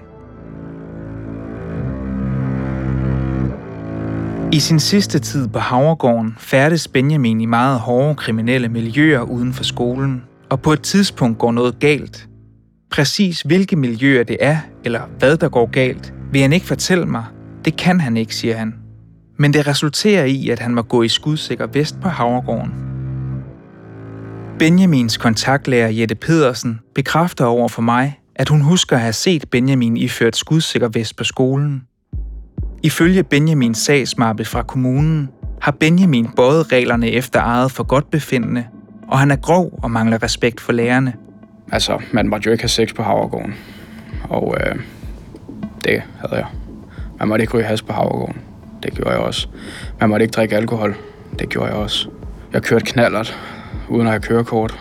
I 4.52 4.58
sin 4.58 4.80
sidste 4.80 5.18
tid 5.18 5.48
på 5.48 5.58
Havregården 5.58 6.36
færdes 6.38 6.88
Benjamin 6.88 7.40
i 7.40 7.46
meget 7.46 7.80
hårde 7.80 8.14
kriminelle 8.14 8.68
miljøer 8.68 9.20
uden 9.20 9.52
for 9.52 9.64
skolen, 9.64 10.24
og 10.50 10.62
på 10.62 10.72
et 10.72 10.82
tidspunkt 10.82 11.38
går 11.38 11.52
noget 11.52 11.78
galt. 11.78 12.28
Præcis 12.90 13.40
hvilke 13.40 13.76
miljøer 13.76 14.24
det 14.24 14.36
er, 14.40 14.58
eller 14.84 15.00
hvad 15.18 15.36
der 15.36 15.48
går 15.48 15.66
galt, 15.66 16.12
vil 16.32 16.40
han 16.40 16.52
ikke 16.52 16.66
fortælle 16.66 17.06
mig. 17.06 17.24
Det 17.64 17.76
kan 17.76 18.00
han 18.00 18.16
ikke, 18.16 18.34
siger 18.34 18.56
han. 18.56 18.74
Men 19.38 19.54
det 19.54 19.66
resulterer 19.66 20.24
i, 20.24 20.48
at 20.48 20.58
han 20.58 20.74
må 20.74 20.82
gå 20.82 21.02
i 21.02 21.08
skudsikker 21.08 21.66
vest 21.66 22.00
på 22.00 22.08
Havregården. 22.08 22.72
Benjamins 24.58 25.16
kontaktlærer 25.16 25.88
Jette 25.88 26.14
Pedersen 26.14 26.80
bekræfter 26.94 27.44
over 27.44 27.68
for 27.68 27.82
mig, 27.82 28.20
at 28.36 28.48
hun 28.48 28.60
husker 28.60 28.96
at 28.96 29.02
have 29.02 29.12
set 29.12 29.50
Benjamin 29.50 29.96
iført 29.96 30.36
skudsikker 30.36 30.88
vest 30.88 31.16
på 31.16 31.24
skolen. 31.24 31.82
Ifølge 32.82 33.22
Benjamins 33.22 33.78
sagsmappe 33.78 34.44
fra 34.44 34.62
kommunen 34.62 35.28
har 35.60 35.72
Benjamin 35.72 36.28
bøjet 36.36 36.72
reglerne 36.72 37.10
efter 37.10 37.40
eget 37.40 37.72
for 37.72 37.84
godt 37.84 38.10
befindende, 38.10 38.64
og 39.08 39.18
han 39.18 39.30
er 39.30 39.36
grov 39.36 39.78
og 39.82 39.90
mangler 39.90 40.22
respekt 40.22 40.60
for 40.60 40.72
lærerne. 40.72 41.12
Altså, 41.72 42.02
man 42.12 42.28
måtte 42.28 42.46
jo 42.46 42.52
ikke 42.52 42.62
have 42.62 42.68
sex 42.68 42.94
på 42.94 43.02
Havregården. 43.02 43.54
Og 44.28 44.56
øh, 44.60 44.76
det 45.86 46.02
havde 46.18 46.36
jeg. 46.36 46.46
Man 47.18 47.28
måtte 47.28 47.42
ikke 47.42 47.54
ryge 47.54 47.64
has 47.64 47.82
på 47.82 47.92
Havregården. 47.92 48.36
Det 48.82 48.94
gjorde 48.94 49.10
jeg 49.10 49.18
også. 49.18 49.48
Man 50.00 50.08
måtte 50.08 50.24
ikke 50.24 50.32
drikke 50.32 50.56
alkohol. 50.56 50.96
Det 51.38 51.48
gjorde 51.48 51.68
jeg 51.68 51.76
også. 51.76 52.08
Jeg 52.52 52.62
kørte 52.62 52.84
knallert, 52.84 53.38
uden 53.88 54.06
at 54.06 54.12
have 54.12 54.20
kørekort. 54.20 54.78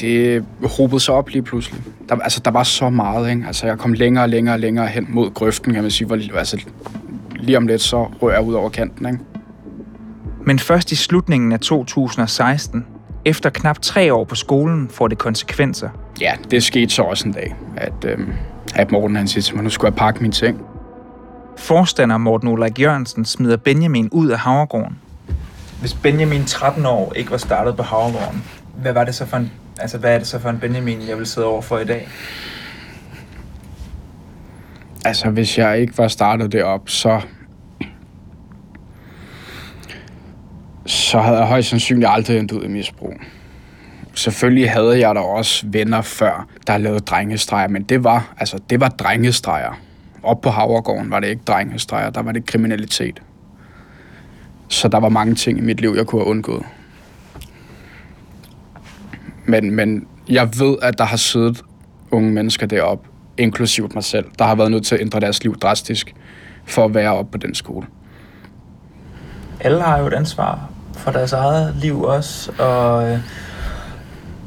Det 0.00 0.44
hobede 0.76 1.00
sig 1.00 1.14
op 1.14 1.28
lige 1.28 1.42
pludselig. 1.42 1.80
Der, 2.08 2.16
altså, 2.16 2.40
der 2.44 2.50
var 2.50 2.62
så 2.62 2.90
meget, 2.90 3.30
ikke? 3.30 3.44
Altså, 3.46 3.66
jeg 3.66 3.78
kom 3.78 3.92
længere 3.92 4.24
og 4.24 4.28
længere 4.28 4.54
og 4.54 4.60
længere 4.60 4.86
hen 4.86 5.06
mod 5.08 5.30
grøften, 5.30 5.72
kan 5.72 5.82
man 5.82 5.90
sige. 5.90 6.06
Hvor, 6.06 6.38
altså, 6.38 6.64
lige 7.36 7.56
om 7.56 7.66
lidt, 7.66 7.82
så 7.82 8.04
rører 8.22 8.34
jeg 8.34 8.42
ud 8.42 8.54
over 8.54 8.68
kanten, 8.68 9.06
ikke? 9.06 9.18
Men 10.44 10.58
først 10.58 10.92
i 10.92 10.96
slutningen 10.96 11.52
af 11.52 11.60
2016, 11.60 12.86
efter 13.24 13.50
knap 13.50 13.78
tre 13.82 14.14
år 14.14 14.24
på 14.24 14.34
skolen, 14.34 14.88
får 14.90 15.08
det 15.08 15.18
konsekvenser. 15.18 15.88
Ja, 16.20 16.32
det 16.50 16.62
skete 16.62 16.94
så 16.94 17.02
også 17.02 17.28
en 17.28 17.32
dag, 17.32 17.54
at, 17.76 18.04
øh, 18.04 18.18
at 18.74 18.90
Morten 18.90 19.16
han 19.16 19.28
siger 19.28 19.42
til 19.42 19.54
mig, 19.54 19.64
nu 19.64 19.70
skulle 19.70 19.90
jeg 19.90 19.96
pakke 19.96 20.22
min 20.22 20.32
ting. 20.32 20.60
Forstander 21.56 22.18
Morten 22.18 22.48
Ulrik 22.48 22.80
Jørgensen 22.80 23.24
smider 23.24 23.56
Benjamin 23.56 24.08
ud 24.12 24.28
af 24.28 24.38
Havregården. 24.38 24.98
Hvis 25.80 25.94
Benjamin 25.94 26.44
13 26.44 26.86
år 26.86 27.12
ikke 27.16 27.30
var 27.30 27.36
startet 27.36 27.76
på 27.76 27.82
Havregården, 27.82 28.44
hvad 28.82 28.92
var 28.92 29.04
det 29.04 29.14
så 29.14 29.26
for 29.26 29.36
en, 29.36 29.52
altså 29.80 29.98
hvad 29.98 30.14
er 30.14 30.18
det 30.18 30.26
så 30.26 30.38
for 30.38 30.50
en 30.50 30.58
Benjamin, 30.58 31.08
jeg 31.08 31.18
vil 31.18 31.26
sidde 31.26 31.46
over 31.46 31.62
for 31.62 31.78
i 31.78 31.84
dag? 31.84 32.08
Altså, 35.04 35.30
hvis 35.30 35.58
jeg 35.58 35.80
ikke 35.80 35.98
var 35.98 36.08
startet 36.08 36.52
det 36.52 36.62
op, 36.62 36.88
så... 36.88 37.20
Så 40.86 41.20
havde 41.20 41.38
jeg 41.38 41.46
højst 41.46 41.68
sandsynligt 41.68 42.10
aldrig 42.10 42.38
endt 42.38 42.52
ud 42.52 42.64
i 42.64 42.68
misbrug. 42.68 43.14
Selvfølgelig 44.18 44.70
havde 44.70 44.98
jeg 44.98 45.14
da 45.14 45.20
også 45.20 45.66
venner 45.66 46.02
før, 46.02 46.46
der 46.66 46.78
lavede 46.78 47.00
drengestreger, 47.00 47.68
men 47.68 47.82
det 47.82 48.04
var, 48.04 48.34
altså, 48.38 48.58
det 48.70 48.80
var 48.80 48.88
drengestreger. 48.88 49.80
Op 50.22 50.40
på 50.40 50.50
Havregården 50.50 51.10
var 51.10 51.20
det 51.20 51.28
ikke 51.28 51.42
drengestreger, 51.46 52.10
der 52.10 52.22
var 52.22 52.32
det 52.32 52.46
kriminalitet. 52.46 53.22
Så 54.68 54.88
der 54.88 54.98
var 54.98 55.08
mange 55.08 55.34
ting 55.34 55.58
i 55.58 55.60
mit 55.60 55.80
liv, 55.80 55.94
jeg 55.96 56.06
kunne 56.06 56.22
have 56.22 56.30
undgået. 56.30 56.62
Men, 59.46 59.70
men 59.70 60.06
jeg 60.28 60.48
ved, 60.58 60.76
at 60.82 60.98
der 60.98 61.04
har 61.04 61.16
siddet 61.16 61.62
unge 62.10 62.32
mennesker 62.32 62.66
derop, 62.66 63.06
inklusivt 63.36 63.94
mig 63.94 64.04
selv, 64.04 64.26
der 64.38 64.44
har 64.44 64.54
været 64.54 64.70
nødt 64.70 64.86
til 64.86 64.94
at 64.94 65.00
ændre 65.00 65.20
deres 65.20 65.42
liv 65.42 65.58
drastisk 65.58 66.14
for 66.66 66.84
at 66.84 66.94
være 66.94 67.14
oppe 67.14 67.30
på 67.32 67.38
den 67.38 67.54
skole. 67.54 67.86
Alle 69.60 69.82
har 69.82 69.98
jo 69.98 70.06
et 70.06 70.14
ansvar 70.14 70.70
for 70.94 71.10
deres 71.10 71.32
eget 71.32 71.76
liv 71.76 72.02
også, 72.02 72.52
og 72.58 73.10
øh, 73.10 73.18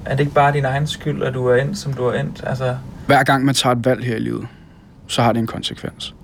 er 0.06 0.16
det 0.16 0.20
ikke 0.20 0.34
bare 0.34 0.54
din 0.54 0.66
egen 0.66 0.88
skyld, 0.88 1.24
at 1.24 1.34
du 1.34 1.48
er 1.48 1.56
endt, 1.56 1.78
som 1.78 1.94
du 1.94 2.06
er 2.06 2.20
endt? 2.20 2.44
Altså... 2.48 2.78
Hver 3.06 3.24
gang 3.24 3.46
man 3.46 3.56
tager 3.56 3.76
et 3.76 3.86
valg 3.86 4.04
her 4.04 4.16
i 4.16 4.20
livet, 4.20 4.48
så 5.08 5.22
har 5.22 5.34
det 5.34 5.40
en 5.40 5.48
konsekvens. 5.48 6.16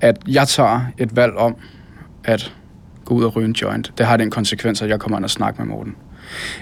At 0.00 0.16
jeg 0.28 0.48
tager 0.48 0.80
et 0.98 1.16
valg 1.16 1.36
om 1.36 1.56
at 2.24 2.54
gå 3.04 3.14
ud 3.14 3.24
og 3.24 3.36
ryge 3.36 3.48
en 3.48 3.52
joint, 3.52 3.92
det 3.98 4.06
har 4.06 4.16
den 4.16 4.30
konsekvens, 4.30 4.82
at 4.82 4.88
jeg 4.88 5.00
kommer 5.00 5.18
ind 5.18 5.24
og 5.24 5.30
snakker 5.30 5.64
med 5.64 5.74
Morten. 5.74 5.96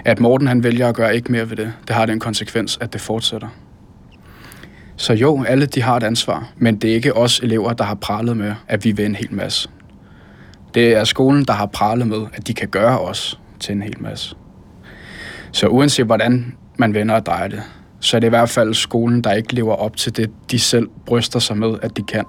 At 0.05 0.21
Morten 0.21 0.49
han 0.49 0.63
vælger 0.63 0.89
at 0.89 0.95
gøre 0.95 1.17
ikke 1.17 1.33
mere 1.33 1.51
ved 1.51 1.57
det, 1.57 1.73
det 1.89 1.97
har 1.97 2.07
den 2.07 2.21
konsekvens, 2.21 2.79
at 2.81 2.93
det 2.93 3.01
fortsætter. 3.01 3.49
Så 4.97 5.13
jo, 5.13 5.45
alle 5.45 5.67
de 5.67 5.83
har 5.83 5.97
et 5.97 6.03
ansvar, 6.03 6.49
men 6.57 6.77
det 6.77 6.91
er 6.91 6.95
ikke 6.95 7.17
os 7.17 7.41
elever, 7.41 7.73
der 7.73 7.85
har 7.85 7.95
pralet 7.95 8.37
med, 8.37 8.55
at 8.69 8.85
vi 8.85 8.93
vil 8.93 9.05
en 9.05 9.15
hel 9.15 9.35
masse. 9.35 9.69
Det 10.75 10.97
er 10.97 11.05
skolen, 11.05 11.45
der 11.45 11.53
har 11.53 11.67
pralet 11.67 12.07
med, 12.07 12.27
at 12.33 12.47
de 12.47 12.55
kan 12.55 12.69
gøre 12.69 12.99
os 12.99 13.41
til 13.61 13.75
en 13.75 13.83
hel 13.83 13.97
masse. 14.01 14.37
Så 15.53 15.67
uanset 15.67 16.07
hvordan 16.07 16.55
man 16.79 16.95
vender 16.95 17.15
og 17.15 17.27
drejer 17.27 17.49
det, 17.49 17.63
så 18.01 18.17
er 18.17 18.21
det 18.21 18.27
i 18.27 18.29
hvert 18.29 18.49
fald 18.49 18.75
skolen, 18.75 19.25
der 19.25 19.33
ikke 19.33 19.55
lever 19.55 19.75
op 19.75 19.97
til 19.97 20.17
det, 20.17 20.31
de 20.51 20.59
selv 20.59 20.89
bryster 21.07 21.39
sig 21.39 21.59
med, 21.59 21.75
at 21.83 21.97
de 21.97 22.03
kan. 22.03 22.25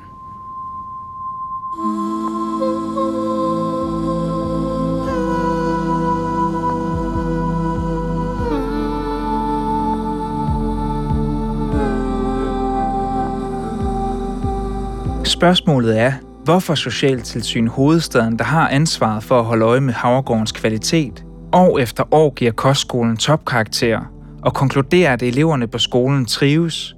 Spørgsmålet 15.26 16.00
er, 16.00 16.14
hvorfor 16.44 16.76
Socialtilsyn 16.76 17.68
Hovedstaden, 17.68 18.40
der 18.40 18.44
har 18.44 18.70
ansvaret 18.70 19.24
for 19.24 19.40
at 19.40 19.46
holde 19.46 19.66
øje 19.66 19.82
med 19.82 19.94
Havregårdens 19.94 20.52
kvalitet, 20.52 21.26
år 21.54 21.80
efter 21.80 22.14
år 22.14 22.34
giver 22.34 22.52
kostskolen 22.52 23.18
topkarakterer 23.18 24.02
og 24.42 24.54
konkluderer, 24.54 25.14
at 25.14 25.24
eleverne 25.24 25.68
på 25.68 25.78
skolen 25.78 26.26
trives. 26.26 26.96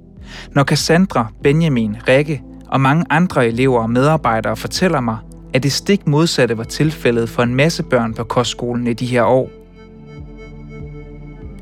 Når 0.52 0.64
Cassandra, 0.64 1.32
Benjamin, 1.42 1.96
Rikke 2.08 2.42
og 2.68 2.80
mange 2.80 3.04
andre 3.10 3.46
elever 3.46 3.80
og 3.82 3.90
medarbejdere 3.90 4.56
fortæller 4.56 5.00
mig, 5.00 5.18
at 5.54 5.62
det 5.62 5.72
stik 5.72 6.06
modsatte 6.06 6.58
var 6.58 6.64
tilfældet 6.64 7.28
for 7.28 7.42
en 7.42 7.54
masse 7.54 7.82
børn 7.82 8.14
på 8.14 8.24
kostskolen 8.24 8.86
i 8.86 8.92
de 8.92 9.06
her 9.06 9.22
år. 9.22 9.50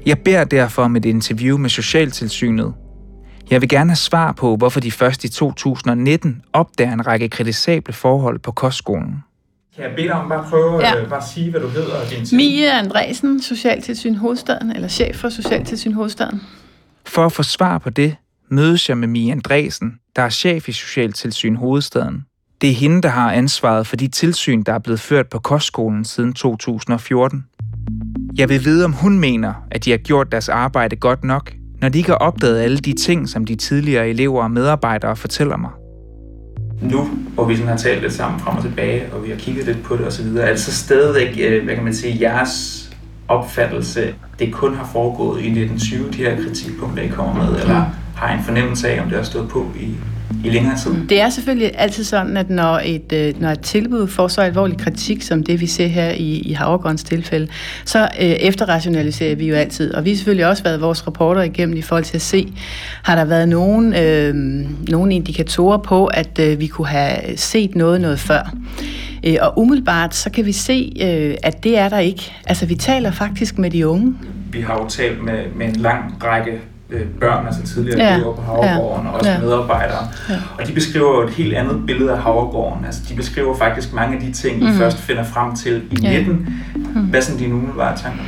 Jeg 0.07 0.18
beder 0.18 0.44
derfor 0.44 0.83
om 0.83 0.96
et 0.96 1.05
interview 1.05 1.59
med 1.59 1.70
Socialtilsynet, 1.70 2.74
jeg 3.50 3.61
vil 3.61 3.68
gerne 3.68 3.90
have 3.90 3.96
svar 3.96 4.33
på, 4.33 4.57
hvorfor 4.57 4.81
de 4.81 4.90
først 4.90 5.24
i 5.24 5.28
2019 5.28 6.42
opdager 6.52 6.92
en 6.92 7.07
række 7.07 7.28
kritisable 7.28 7.92
forhold 7.92 8.38
på 8.38 8.52
kostskolen. 8.52 9.24
Kan 9.77 9.85
jeg 9.85 9.93
bede 9.97 10.07
dig 10.07 10.15
om 10.15 10.29
bare 10.29 10.39
at 10.39 10.51
prøve 10.51 10.81
ja. 10.81 10.97
at 10.97 11.03
øh, 11.03 11.09
bare 11.09 11.23
sige, 11.35 11.51
hvad 11.51 11.61
du 11.61 11.69
hedder 11.69 11.95
og 11.95 12.11
din 12.11 12.37
Mie 12.37 12.73
Andresen, 12.73 13.43
Socialtilsyn 13.43 14.15
Hovedstaden, 14.15 14.71
eller 14.73 14.89
chef 14.89 15.17
for 15.17 15.29
Socialtilsyn 15.29 15.93
Hovedstaden. 15.93 16.43
For 17.07 17.27
at 17.27 17.33
få 17.33 17.43
svar 17.43 17.79
på 17.79 17.91
det, 17.91 18.17
mødes 18.49 18.89
jeg 18.89 18.99
med 18.99 19.09
Mie 19.09 19.33
Andresen, 19.33 19.95
der 20.17 20.23
er 20.23 20.29
chef 20.29 20.69
i 20.69 20.73
Socialtilsyn 20.73 21.57
Hovedstaden. 21.57 22.25
Det 22.61 22.71
er 22.71 22.75
hende, 22.75 23.03
der 23.03 23.09
har 23.09 23.33
ansvaret 23.33 23.87
for 23.87 23.97
de 23.97 24.09
tilsyn, 24.09 24.63
der 24.63 24.73
er 24.73 24.79
blevet 24.79 25.01
ført 25.01 25.29
på 25.29 25.39
kostskolen 25.39 26.05
siden 26.05 26.33
2014. 26.33 27.45
Jeg 28.37 28.49
vil 28.49 28.65
vide, 28.65 28.85
om 28.85 28.93
hun 28.93 29.19
mener, 29.19 29.55
at 29.71 29.85
de 29.85 29.91
har 29.91 29.99
gjort 29.99 30.33
deres 30.33 30.49
arbejde 30.49 30.97
godt 30.97 31.25
nok, 31.25 31.53
når 31.81 31.89
de 31.89 31.99
ikke 31.99 32.11
har 32.11 32.17
opdaget 32.17 32.61
alle 32.61 32.79
de 32.79 32.93
ting, 32.93 33.29
som 33.29 33.45
de 33.45 33.55
tidligere 33.55 34.09
elever 34.09 34.43
og 34.43 34.51
medarbejdere 34.51 35.17
fortæller 35.17 35.57
mig. 35.57 35.71
Nu, 36.83 37.09
hvor 37.35 37.45
vi 37.45 37.57
sådan 37.57 37.68
har 37.68 37.77
talt 37.77 38.03
lidt 38.03 38.12
sammen 38.12 38.40
frem 38.40 38.57
og 38.57 38.62
tilbage, 38.62 39.03
og 39.12 39.25
vi 39.25 39.31
har 39.31 39.37
kigget 39.37 39.66
lidt 39.66 39.83
på 39.83 39.97
det 39.97 40.07
osv., 40.07 40.27
er 40.37 40.51
det 40.51 40.61
så 40.61 40.73
stadigvæk, 40.73 41.38
øh, 41.40 41.64
hvad 41.64 41.75
kan 41.75 41.85
man 41.85 41.95
sige, 41.95 42.18
jeres 42.21 42.90
opfattelse, 43.29 44.14
det 44.38 44.53
kun 44.53 44.75
har 44.75 44.88
foregået 44.92 45.40
i 45.40 45.47
1920, 45.47 46.11
de 46.11 46.16
her 46.16 46.42
kritikpunkter, 46.42 47.03
I 47.03 47.09
kommer 47.09 47.35
med, 47.35 47.61
eller 47.61 47.85
har 48.16 48.38
en 48.38 48.45
fornemmelse 48.45 48.88
af, 48.88 49.03
om 49.03 49.09
det 49.09 49.16
har 49.16 49.25
stået 49.25 49.49
på 49.49 49.66
i, 49.81 49.95
i 50.45 50.51
længere 50.51 50.79
tid? 50.79 50.92
Det 51.09 51.21
er 51.21 51.31
selvfølgelig 51.31 51.71
altid 51.75 52.05
sådan, 52.05 52.37
at 52.37 52.51
når 52.51 52.81
et, 52.85 53.12
øh, 53.12 53.40
når 53.40 53.49
et 53.49 53.61
tilbud 53.61 54.09
får 54.09 54.29
så 54.29 54.40
alvorlig 54.40 54.79
kritik, 54.79 55.23
som 55.23 55.42
det 55.42 55.61
vi 55.61 55.66
ser 55.66 55.87
her 55.87 56.11
i, 56.11 56.38
i 56.38 56.53
Havregårdens 56.53 57.05
tilfælde, 57.05 57.49
så 57.85 58.03
øh, 58.03 58.27
efterrationaliserer 58.27 59.37
vi 59.37 59.49
jo 59.49 59.55
altid. 59.55 59.95
Og 59.95 60.05
vi 60.05 60.11
har 60.11 60.16
selvfølgelig 60.16 60.47
også 60.47 60.62
været 60.62 60.81
vores 60.81 61.07
rapporter 61.07 61.42
igennem 61.42 61.77
i 61.77 61.83
forhold 61.83 62.05
til 62.05 62.16
at 62.16 62.23
se, 62.23 62.53
har 63.03 63.16
der 63.16 63.25
været 63.25 63.49
nogen, 63.49 63.95
øh, 63.95 64.35
nogle 64.88 65.14
indikatorer 65.14 65.79
på, 65.79 66.07
at 66.07 66.38
øh, 66.38 66.61
vi 66.61 66.66
kunne 66.66 66.88
have 66.88 67.37
set 67.37 67.75
noget 67.75 68.01
noget 68.01 68.18
før. 68.18 68.55
Øh, 69.25 69.37
og 69.40 69.59
umiddelbart 69.59 70.14
så 70.14 70.31
kan 70.31 70.47
vi 70.47 70.53
se, 70.53 70.92
øh, 71.03 71.35
at 71.42 71.64
det 71.64 71.79
er 71.79 71.88
der 71.88 71.99
ikke. 71.99 72.33
Altså 72.47 72.66
vi 72.66 72.75
taler 72.75 73.11
faktisk 73.11 73.59
med 73.59 73.71
de 73.71 73.88
unge. 73.88 74.14
Vi 74.53 74.61
har 74.61 74.75
jo 74.75 74.88
talt 74.88 75.25
med, 75.25 75.45
med 75.57 75.66
en 75.68 75.77
lang 75.77 76.25
række 76.25 76.61
øh, 76.92 77.07
børn, 77.20 77.46
altså 77.46 77.74
tidligere 77.74 78.05
ja. 78.05 78.14
elever 78.14 78.35
på 78.35 78.42
Havregården, 78.42 79.07
ja. 79.07 79.11
og 79.11 79.18
også 79.18 79.31
ja. 79.31 79.38
medarbejdere. 79.38 80.09
Ja. 80.31 80.35
Og 80.59 80.66
de 80.66 80.72
beskriver 80.72 81.20
jo 81.20 81.28
et 81.28 81.35
helt 81.35 81.55
andet 81.55 81.87
billede 81.87 82.12
af 82.12 82.18
Havregården. 82.18 82.85
Altså, 82.85 83.00
de 83.09 83.14
beskriver 83.14 83.57
faktisk 83.57 83.92
mange 83.92 84.16
af 84.16 84.22
de 84.22 84.33
ting, 84.33 84.59
mm. 84.59 84.68
I 84.68 84.72
først 84.78 84.98
finder 84.98 85.24
frem 85.24 85.57
til 85.57 85.83
i 85.90 85.96
ja. 86.02 86.18
19. 86.18 86.48
Mm. 86.74 87.00
Hvad 87.00 87.22
sådan 87.22 87.38
dine 87.40 87.55
umiddelbare 87.55 87.96
tanker? 87.96 88.22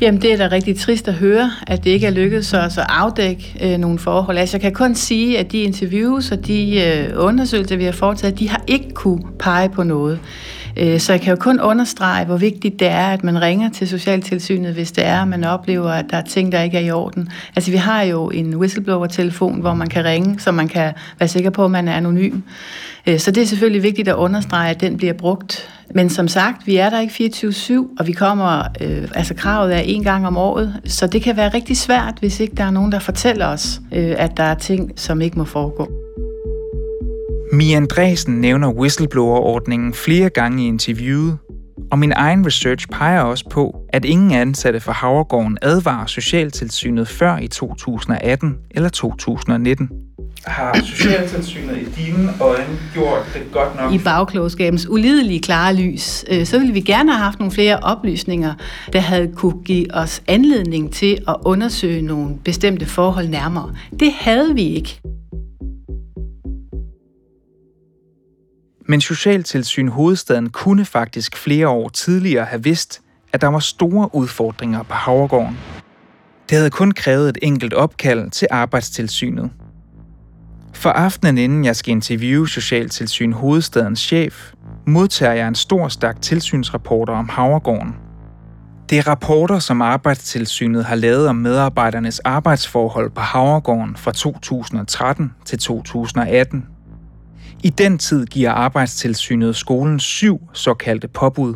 Jamen, 0.00 0.22
det 0.22 0.32
er 0.32 0.36
da 0.36 0.48
rigtig 0.54 0.78
trist 0.78 1.08
at 1.08 1.14
høre, 1.14 1.50
at 1.66 1.84
det 1.84 1.90
ikke 1.90 2.06
er 2.06 2.10
lykkedes 2.10 2.54
os 2.54 2.78
at 2.78 2.86
afdække 2.88 3.54
øh, 3.62 3.78
nogle 3.78 3.98
forhold. 3.98 4.38
Altså, 4.38 4.56
jeg 4.56 4.60
kan 4.60 4.72
kun 4.72 4.94
sige, 4.94 5.38
at 5.38 5.52
de 5.52 5.58
interviews 5.58 6.32
og 6.32 6.46
de 6.46 6.82
øh, 6.82 7.24
undersøgelser, 7.24 7.76
vi 7.76 7.84
har 7.84 7.92
foretaget, 7.92 8.38
de 8.38 8.48
har 8.48 8.62
ikke 8.66 8.90
kunne 8.94 9.22
pege 9.38 9.68
på 9.68 9.82
noget. 9.82 10.18
Øh, 10.76 11.00
så 11.00 11.12
jeg 11.12 11.20
kan 11.20 11.30
jo 11.30 11.36
kun 11.36 11.60
understrege, 11.60 12.24
hvor 12.24 12.36
vigtigt 12.36 12.80
det 12.80 12.88
er, 12.88 13.06
at 13.06 13.24
man 13.24 13.42
ringer 13.42 13.70
til 13.70 13.88
Socialtilsynet, 13.88 14.74
hvis 14.74 14.92
det 14.92 15.06
er, 15.06 15.22
at 15.22 15.28
man 15.28 15.44
oplever, 15.44 15.90
at 15.90 16.04
der 16.10 16.16
er 16.16 16.22
ting, 16.22 16.52
der 16.52 16.62
ikke 16.62 16.76
er 16.78 16.82
i 16.82 16.90
orden. 16.90 17.28
Altså 17.56 17.70
vi 17.70 17.76
har 17.76 18.02
jo 18.02 18.30
en 18.30 18.56
whistleblower-telefon, 18.56 19.60
hvor 19.60 19.74
man 19.74 19.88
kan 19.88 20.04
ringe, 20.04 20.40
så 20.40 20.52
man 20.52 20.68
kan 20.68 20.92
være 21.18 21.28
sikker 21.28 21.50
på, 21.50 21.64
at 21.64 21.70
man 21.70 21.88
er 21.88 21.94
anonym. 21.94 22.40
Øh, 23.06 23.18
så 23.18 23.30
det 23.30 23.42
er 23.42 23.46
selvfølgelig 23.46 23.82
vigtigt 23.82 24.08
at 24.08 24.14
understrege, 24.14 24.70
at 24.70 24.80
den 24.80 24.96
bliver 24.96 25.12
brugt. 25.12 25.68
Men 25.94 26.10
som 26.10 26.28
sagt, 26.28 26.66
vi 26.66 26.76
er 26.76 26.90
der 26.90 27.00
ikke 27.00 27.30
24-7, 27.36 27.96
og 27.98 28.06
vi 28.06 28.12
kommer, 28.12 28.62
øh, 28.80 29.08
altså 29.14 29.34
kravet 29.34 29.76
er 29.76 29.80
en 29.80 30.04
gang 30.04 30.26
om 30.26 30.36
året, 30.36 30.80
så 30.84 31.06
det 31.06 31.22
kan 31.22 31.36
være 31.36 31.48
rigtig 31.48 31.76
svært, 31.76 32.14
hvis 32.20 32.40
ikke 32.40 32.54
der 32.56 32.64
er 32.64 32.70
nogen, 32.70 32.92
der 32.92 32.98
fortæller 32.98 33.46
os, 33.46 33.80
øh, 33.92 34.14
at 34.18 34.36
der 34.36 34.44
er 34.44 34.54
ting, 34.54 34.92
som 34.96 35.20
ikke 35.20 35.38
må 35.38 35.44
foregå. 35.44 35.99
Mia 37.52 37.76
Andresen 37.76 38.34
nævner 38.34 38.72
whistleblower-ordningen 38.72 39.94
flere 39.94 40.28
gange 40.28 40.64
i 40.64 40.66
interviewet, 40.66 41.38
og 41.90 41.98
min 41.98 42.12
egen 42.12 42.46
research 42.46 42.88
peger 42.88 43.20
også 43.20 43.48
på, 43.50 43.76
at 43.92 44.04
ingen 44.04 44.30
ansatte 44.30 44.80
for 44.80 44.92
Havregården 44.92 45.58
advarer 45.62 46.06
Socialtilsynet 46.06 47.08
før 47.08 47.38
i 47.38 47.48
2018 47.48 48.56
eller 48.70 48.88
2019. 48.88 49.88
Har 50.44 50.80
Socialtilsynet 50.84 51.76
i 51.76 51.84
dine 51.84 52.32
øjne 52.40 52.78
gjort 52.94 53.30
det 53.34 53.42
godt 53.52 53.76
nok? 53.76 53.92
I 53.92 53.98
bagklogskabens 53.98 54.88
ulidelige 54.88 55.40
klare 55.40 55.74
lys, 55.74 56.24
øh, 56.30 56.46
så 56.46 56.58
ville 56.58 56.74
vi 56.74 56.80
gerne 56.80 57.12
have 57.12 57.24
haft 57.24 57.38
nogle 57.38 57.52
flere 57.52 57.78
oplysninger, 57.78 58.54
der 58.92 59.00
havde 59.00 59.32
kunne 59.36 59.62
give 59.64 59.94
os 59.94 60.22
anledning 60.26 60.92
til 60.92 61.18
at 61.28 61.36
undersøge 61.44 62.02
nogle 62.02 62.36
bestemte 62.44 62.86
forhold 62.86 63.28
nærmere. 63.28 63.74
Det 64.00 64.12
havde 64.20 64.54
vi 64.54 64.62
ikke. 64.62 65.00
Men 68.90 69.00
Socialtilsyn 69.00 69.88
Hovedstaden 69.88 70.50
kunne 70.50 70.84
faktisk 70.84 71.36
flere 71.36 71.68
år 71.68 71.88
tidligere 71.88 72.44
have 72.44 72.64
vidst, 72.64 73.00
at 73.32 73.40
der 73.40 73.46
var 73.46 73.58
store 73.58 74.14
udfordringer 74.14 74.82
på 74.82 74.94
Havregården. 74.94 75.58
Det 76.48 76.56
havde 76.56 76.70
kun 76.70 76.92
krævet 76.92 77.28
et 77.28 77.38
enkelt 77.42 77.74
opkald 77.74 78.30
til 78.30 78.48
arbejdstilsynet. 78.50 79.50
For 80.74 80.90
aftenen 80.90 81.38
inden 81.38 81.64
jeg 81.64 81.76
skal 81.76 81.92
interviewe 81.92 82.48
Socialtilsyn 82.48 83.32
Hovedstadens 83.32 84.00
chef, 84.00 84.52
modtager 84.86 85.32
jeg 85.32 85.48
en 85.48 85.54
stor 85.54 85.88
stak 85.88 86.22
tilsynsrapporter 86.22 87.12
om 87.12 87.28
Havregården. 87.28 87.94
Det 88.90 88.98
er 88.98 89.08
rapporter, 89.08 89.58
som 89.58 89.82
Arbejdstilsynet 89.82 90.84
har 90.84 90.96
lavet 90.96 91.28
om 91.28 91.36
medarbejdernes 91.36 92.18
arbejdsforhold 92.18 93.10
på 93.10 93.20
Havregården 93.20 93.96
fra 93.96 94.12
2013 94.12 95.32
til 95.44 95.58
2018. 95.58 96.66
I 97.64 97.68
den 97.68 97.98
tid 97.98 98.26
giver 98.26 98.52
Arbejdstilsynet 98.52 99.56
skolen 99.56 100.00
syv 100.00 100.40
såkaldte 100.52 101.08
påbud. 101.08 101.54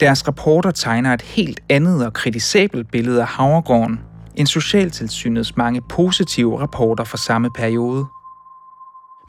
Deres 0.00 0.28
rapporter 0.28 0.70
tegner 0.70 1.14
et 1.14 1.22
helt 1.22 1.60
andet 1.68 2.06
og 2.06 2.12
kritisabelt 2.12 2.90
billede 2.90 3.20
af 3.20 3.26
Havregården 3.26 4.00
end 4.34 4.46
Socialtilsynets 4.46 5.56
mange 5.56 5.82
positive 5.88 6.60
rapporter 6.60 7.04
fra 7.04 7.18
samme 7.18 7.50
periode. 7.50 8.06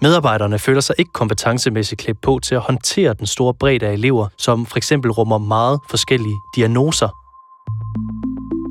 Medarbejderne 0.02 0.60
føler 0.60 0.82
sig 0.82 0.96
ikke 1.00 1.12
kompetencemæssigt 1.14 2.02
klædt 2.02 2.22
på 2.22 2.40
til 2.44 2.56
at 2.56 2.62
håndtere 2.62 3.14
den 3.14 3.28
store 3.28 3.54
bredde 3.54 3.88
af 3.88 3.94
elever, 3.94 4.28
som 4.38 4.66
for 4.66 4.78
eksempel 4.78 5.12
rummer 5.12 5.38
meget 5.38 5.80
forskellige 5.90 6.38
diagnoser. 6.56 7.10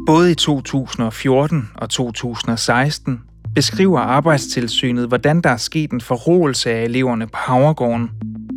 Både 0.07 0.31
i 0.31 0.35
2014 0.35 1.71
og 1.75 1.90
2016 1.90 3.21
beskriver 3.55 3.99
Arbejdstilsynet, 4.01 5.09
hvordan 5.09 5.41
der 5.41 5.51
er 5.51 5.57
sket 5.57 5.91
en 5.91 6.01
forrådelse 6.01 6.71
af 6.71 6.85
eleverne 6.85 7.27
på 7.27 7.37
Havregården. 7.37 8.11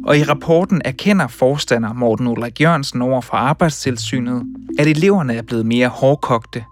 Og 0.06 0.18
i 0.18 0.24
rapporten 0.24 0.82
erkender 0.86 1.28
forstander 1.28 1.94
Morten 1.94 2.28
Ulrik 2.28 2.62
Jørgensen 2.62 3.02
over 3.02 3.22
for 3.22 3.34
Arbejdstilsynet, 3.34 4.44
at 4.80 4.88
eleverne 4.88 5.36
er 5.36 5.42
blevet 5.42 5.66
mere 5.66 5.88
hårdkogte. 5.88 6.64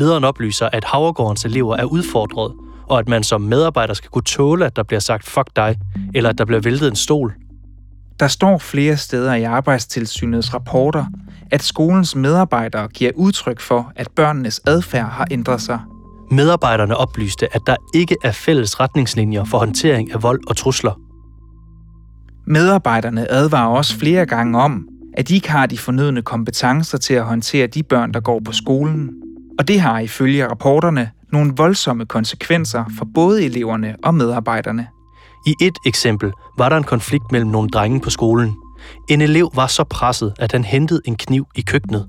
Lederen 0.00 0.24
oplyser, 0.24 0.68
at 0.72 0.84
Havregårdens 0.84 1.44
elever 1.44 1.76
er 1.76 1.84
udfordret, 1.84 2.52
og 2.88 2.98
at 2.98 3.08
man 3.08 3.22
som 3.22 3.40
medarbejder 3.40 3.94
skal 3.94 4.10
kunne 4.10 4.22
tåle, 4.22 4.66
at 4.66 4.76
der 4.76 4.82
bliver 4.82 5.00
sagt 5.00 5.26
fuck 5.26 5.48
dig, 5.56 5.76
eller 6.14 6.30
at 6.30 6.38
der 6.38 6.44
bliver 6.44 6.60
væltet 6.60 6.88
en 6.88 6.96
stol. 6.96 7.34
Der 8.20 8.28
står 8.28 8.58
flere 8.58 8.96
steder 8.96 9.34
i 9.34 9.42
Arbejdstilsynets 9.42 10.54
rapporter, 10.54 11.04
at 11.50 11.62
skolens 11.62 12.16
medarbejdere 12.16 12.88
giver 12.88 13.10
udtryk 13.16 13.60
for, 13.60 13.92
at 13.96 14.08
børnenes 14.16 14.60
adfærd 14.66 15.10
har 15.10 15.26
ændret 15.30 15.60
sig. 15.60 15.80
Medarbejderne 16.30 16.96
oplyste, 16.96 17.54
at 17.54 17.62
der 17.66 17.76
ikke 17.94 18.16
er 18.24 18.32
fælles 18.32 18.80
retningslinjer 18.80 19.44
for 19.44 19.58
håndtering 19.58 20.12
af 20.12 20.22
vold 20.22 20.40
og 20.48 20.56
trusler. 20.56 21.00
Medarbejderne 22.46 23.30
advarer 23.30 23.68
også 23.68 23.98
flere 23.98 24.26
gange 24.26 24.60
om, 24.60 24.88
at 25.16 25.28
de 25.28 25.34
ikke 25.34 25.50
har 25.50 25.66
de 25.66 25.78
fornødne 25.78 26.22
kompetencer 26.22 26.98
til 26.98 27.14
at 27.14 27.24
håndtere 27.24 27.66
de 27.66 27.82
børn, 27.82 28.14
der 28.14 28.20
går 28.20 28.40
på 28.44 28.52
skolen. 28.52 29.10
Og 29.58 29.68
det 29.68 29.80
har 29.80 29.98
ifølge 29.98 30.48
rapporterne 30.48 31.10
nogle 31.32 31.52
voldsomme 31.56 32.06
konsekvenser 32.06 32.84
for 32.98 33.06
både 33.14 33.44
eleverne 33.44 33.96
og 34.04 34.14
medarbejderne. 34.14 34.88
I 35.46 35.54
et 35.62 35.78
eksempel 35.86 36.32
var 36.58 36.68
der 36.68 36.76
en 36.76 36.84
konflikt 36.84 37.32
mellem 37.32 37.50
nogle 37.50 37.68
drenge 37.68 38.00
på 38.00 38.10
skolen. 38.10 38.54
En 39.10 39.20
elev 39.20 39.50
var 39.54 39.66
så 39.66 39.84
presset, 39.84 40.32
at 40.38 40.52
han 40.52 40.64
hentede 40.64 41.00
en 41.04 41.16
kniv 41.16 41.46
i 41.56 41.60
køkkenet. 41.60 42.08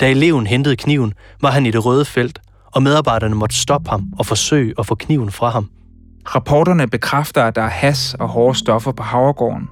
Da 0.00 0.10
eleven 0.10 0.46
hentede 0.46 0.76
kniven, 0.76 1.14
var 1.42 1.50
han 1.50 1.66
i 1.66 1.70
det 1.70 1.86
røde 1.86 2.04
felt, 2.04 2.38
og 2.74 2.82
medarbejderne 2.82 3.34
måtte 3.34 3.56
stoppe 3.56 3.90
ham 3.90 4.06
og 4.18 4.26
forsøge 4.26 4.74
at 4.78 4.86
få 4.86 4.94
kniven 4.94 5.30
fra 5.30 5.48
ham. 5.48 5.68
Rapporterne 6.26 6.86
bekræfter, 6.88 7.44
at 7.44 7.56
der 7.56 7.62
er 7.62 7.68
has 7.68 8.16
og 8.20 8.28
hårde 8.28 8.58
stoffer 8.58 8.92
på 8.92 9.02
Havregården. 9.02 9.68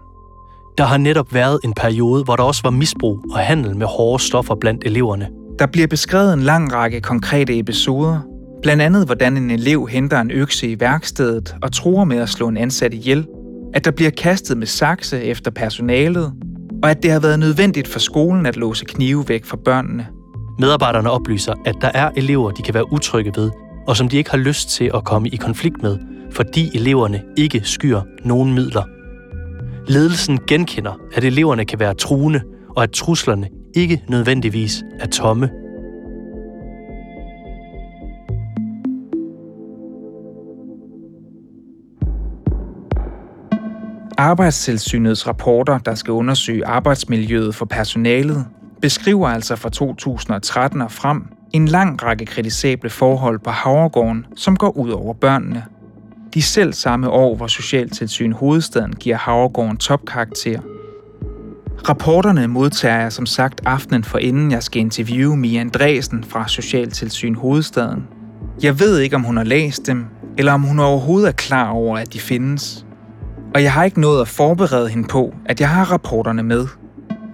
Der 0.79 0.85
har 0.85 0.97
netop 0.97 1.35
været 1.35 1.61
en 1.65 1.73
periode, 1.73 2.25
hvor 2.25 2.37
der 2.37 2.43
også 2.43 2.63
var 2.65 2.71
misbrug 2.71 3.25
og 3.33 3.39
handel 3.39 3.77
med 3.77 3.87
hårde 3.87 4.23
stoffer 4.23 4.55
blandt 4.55 4.85
eleverne. 4.85 5.29
Der 5.59 5.67
bliver 5.67 5.87
beskrevet 5.87 6.33
en 6.33 6.43
lang 6.43 6.73
række 6.73 7.01
konkrete 7.01 7.59
episoder. 7.59 8.21
Blandt 8.63 8.83
andet, 8.83 9.07
hvordan 9.07 9.37
en 9.37 9.51
elev 9.51 9.89
henter 9.91 10.21
en 10.21 10.31
økse 10.31 10.69
i 10.69 10.81
værkstedet 10.81 11.57
og 11.63 11.73
tror 11.73 12.05
med 12.05 12.19
at 12.19 12.29
slå 12.29 12.49
en 12.49 12.57
ansat 12.57 12.95
ihjel. 12.95 13.27
At 13.75 13.85
der 13.85 13.91
bliver 13.91 14.11
kastet 14.11 14.59
med 14.59 14.67
sakse 14.67 15.23
efter 15.23 15.51
personalet. 15.51 16.33
Og 16.83 16.91
at 16.91 17.03
det 17.03 17.11
har 17.11 17.21
været 17.21 17.39
nødvendigt 17.39 17.89
for 17.89 17.99
skolen 17.99 18.47
at 18.47 18.57
låse 18.57 18.85
knive 18.85 19.29
væk 19.29 19.45
fra 19.45 19.57
børnene. 19.65 20.07
Medarbejderne 20.59 21.11
oplyser, 21.11 21.55
at 21.65 21.75
der 21.81 21.91
er 21.95 22.11
elever, 22.17 22.51
de 22.51 22.63
kan 22.63 22.75
være 22.75 22.93
utrygge 22.93 23.33
ved, 23.37 23.51
og 23.87 23.97
som 23.97 24.09
de 24.09 24.17
ikke 24.17 24.31
har 24.31 24.39
lyst 24.39 24.69
til 24.69 24.91
at 24.95 25.05
komme 25.05 25.29
i 25.29 25.37
konflikt 25.37 25.83
med, 25.83 25.99
fordi 26.31 26.77
eleverne 26.77 27.23
ikke 27.37 27.61
skyer 27.65 28.01
nogen 28.25 28.55
midler. 28.55 28.83
Ledelsen 29.89 30.39
genkender, 30.47 31.01
at 31.15 31.25
eleverne 31.25 31.65
kan 31.65 31.81
være 31.81 31.95
truende, 31.95 32.41
og 32.77 32.83
at 32.83 32.91
truslerne 32.91 33.49
ikke 33.75 34.03
nødvendigvis 34.09 34.83
er 35.01 35.07
tomme. 35.07 35.51
Arbejdstilsynets 44.19 45.27
rapporter, 45.27 45.79
der 45.79 45.95
skal 45.95 46.13
undersøge 46.13 46.67
arbejdsmiljøet 46.67 47.55
for 47.55 47.65
personalet, 47.65 48.47
beskriver 48.87 49.29
altså 49.29 49.57
fra 49.57 49.69
2013 49.69 50.81
og 50.81 50.93
frem 50.93 51.23
en 51.53 51.69
lang 51.69 52.03
række 52.03 52.27
kritisable 52.27 52.91
forhold 52.91 53.39
på 53.39 53.51
Havregården, 53.51 54.27
som 54.37 54.57
går 54.57 54.77
ud 54.77 54.91
over 54.91 55.15
børnene. 55.15 55.65
De 56.35 56.43
selv 56.43 56.73
samme 56.73 57.11
år, 57.11 57.37
hvor 57.37 57.47
Socialtilsyn 57.47 58.33
Hovedstaden 58.33 58.93
giver 58.93 59.17
Havregården 59.17 59.77
topkarakter. 59.77 60.61
Rapporterne 61.89 62.47
modtager 62.47 63.01
jeg 63.01 63.13
som 63.13 63.27
sagt 63.27 63.61
aftenen 63.65 64.05
for 64.05 64.19
inden 64.19 64.53
jeg 64.53 64.63
skal 64.63 64.81
interviewe 64.81 65.37
Mia 65.37 65.61
Andresen 65.61 66.25
fra 66.25 66.49
Socialtilsyn 66.49 67.35
Hovedstaden. 67.35 68.09
Jeg 68.63 68.81
ved 68.81 68.99
ikke, 68.99 69.17
om 69.17 69.23
hun 69.23 69.37
har 69.37 69.45
læst 69.45 69.87
dem, 69.87 70.07
eller 70.39 70.53
om 70.53 70.63
hun 70.63 70.79
overhovedet 70.79 71.29
er 71.29 71.33
klar 71.33 71.71
over, 71.71 71.99
at 71.99 72.13
de 72.13 72.21
findes. 72.21 72.87
Og 73.55 73.63
jeg 73.63 73.73
har 73.73 73.85
ikke 73.85 74.01
nået 74.01 74.21
at 74.21 74.29
forberede 74.29 74.89
hende 74.89 75.09
på, 75.09 75.35
at 75.47 75.61
jeg 75.61 75.69
har 75.69 75.93
rapporterne 75.93 76.43
med– 76.43 76.67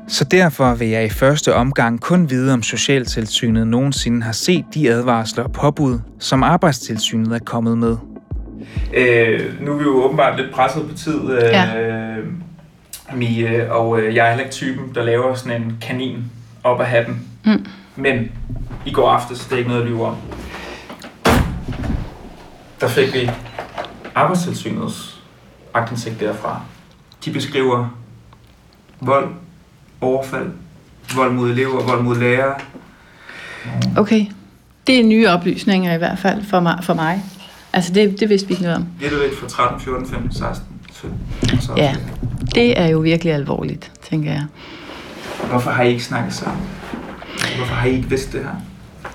så 0.08 0.24
derfor 0.24 0.74
vil 0.74 0.88
jeg 0.88 1.04
i 1.04 1.08
første 1.08 1.54
omgang 1.54 2.00
kun 2.00 2.30
vide, 2.30 2.52
om 2.52 2.62
Socialtilsynet 2.62 3.66
nogensinde 3.66 4.22
har 4.22 4.32
set 4.32 4.64
de 4.74 4.90
advarsler 4.90 5.44
og 5.44 5.52
påbud, 5.52 5.98
som 6.18 6.42
Arbejdstilsynet 6.42 7.34
er 7.34 7.38
kommet 7.38 7.78
med. 7.78 7.96
Øh, 8.94 9.62
nu 9.62 9.72
er 9.72 9.76
vi 9.76 9.82
jo 9.82 10.04
åbenbart 10.04 10.40
lidt 10.40 10.54
presset 10.54 10.88
på 10.88 10.96
tid, 10.96 11.30
øh, 11.30 11.42
ja. 11.42 11.66
Mie, 13.14 13.72
og 13.72 14.00
øh, 14.00 14.14
jeg 14.14 14.26
er 14.26 14.30
heller 14.30 14.44
ikke 14.44 14.54
typen, 14.54 14.94
der 14.94 15.02
laver 15.02 15.34
sådan 15.34 15.62
en 15.62 15.76
kanin 15.80 16.24
op 16.64 16.80
af 16.80 16.86
hatten. 16.86 17.28
Mm. 17.44 17.66
Men 17.96 18.32
i 18.86 18.92
går 18.92 19.10
aftes, 19.10 19.44
det 19.44 19.52
er 19.52 19.56
ikke 19.56 19.70
noget 19.70 19.82
at 19.82 19.88
lyve 19.88 20.06
om, 20.06 20.16
der 22.80 22.88
fik 22.88 23.14
vi 23.14 23.30
Arbejdstilsynets 24.14 25.22
agtindsigt 25.74 26.20
derfra. 26.20 26.60
De 27.24 27.32
beskriver 27.32 27.98
vold, 29.00 29.28
overfald, 30.02 30.50
vold 31.14 31.32
mod 31.32 31.50
elever, 31.50 31.82
vold 31.82 32.02
mod 32.02 32.16
lærere. 32.18 32.54
Okay. 33.96 34.26
Det 34.86 35.00
er 35.00 35.04
nye 35.04 35.28
oplysninger 35.28 35.94
i 35.94 35.98
hvert 35.98 36.18
fald 36.18 36.44
for 36.44 36.60
mig. 36.60 36.78
For 36.82 36.94
mig. 36.94 37.22
Altså 37.72 37.92
det, 37.92 38.20
det 38.20 38.28
vidste 38.28 38.48
vi 38.48 38.52
ikke 38.52 38.62
noget 38.62 38.76
om. 38.76 38.86
Det 39.00 39.06
er 39.06 39.10
du 39.10 39.16
ved 39.16 39.36
fra 39.36 39.48
13, 39.48 39.80
14, 39.80 40.06
15, 40.06 40.32
16, 40.32 40.66
17. 40.92 41.60
Så 41.60 41.72
ja, 41.76 41.96
det 42.54 42.80
er 42.80 42.86
jo 42.86 42.98
virkelig 42.98 43.32
alvorligt, 43.32 43.92
tænker 44.10 44.32
jeg. 44.32 44.44
Hvorfor 45.50 45.70
har 45.70 45.82
I 45.82 45.88
ikke 45.88 46.04
snakket 46.04 46.34
sammen? 46.34 46.62
Hvorfor 47.56 47.74
har 47.74 47.88
I 47.88 47.96
ikke 47.96 48.08
vidst 48.08 48.32
det 48.32 48.40
her? 48.40 48.50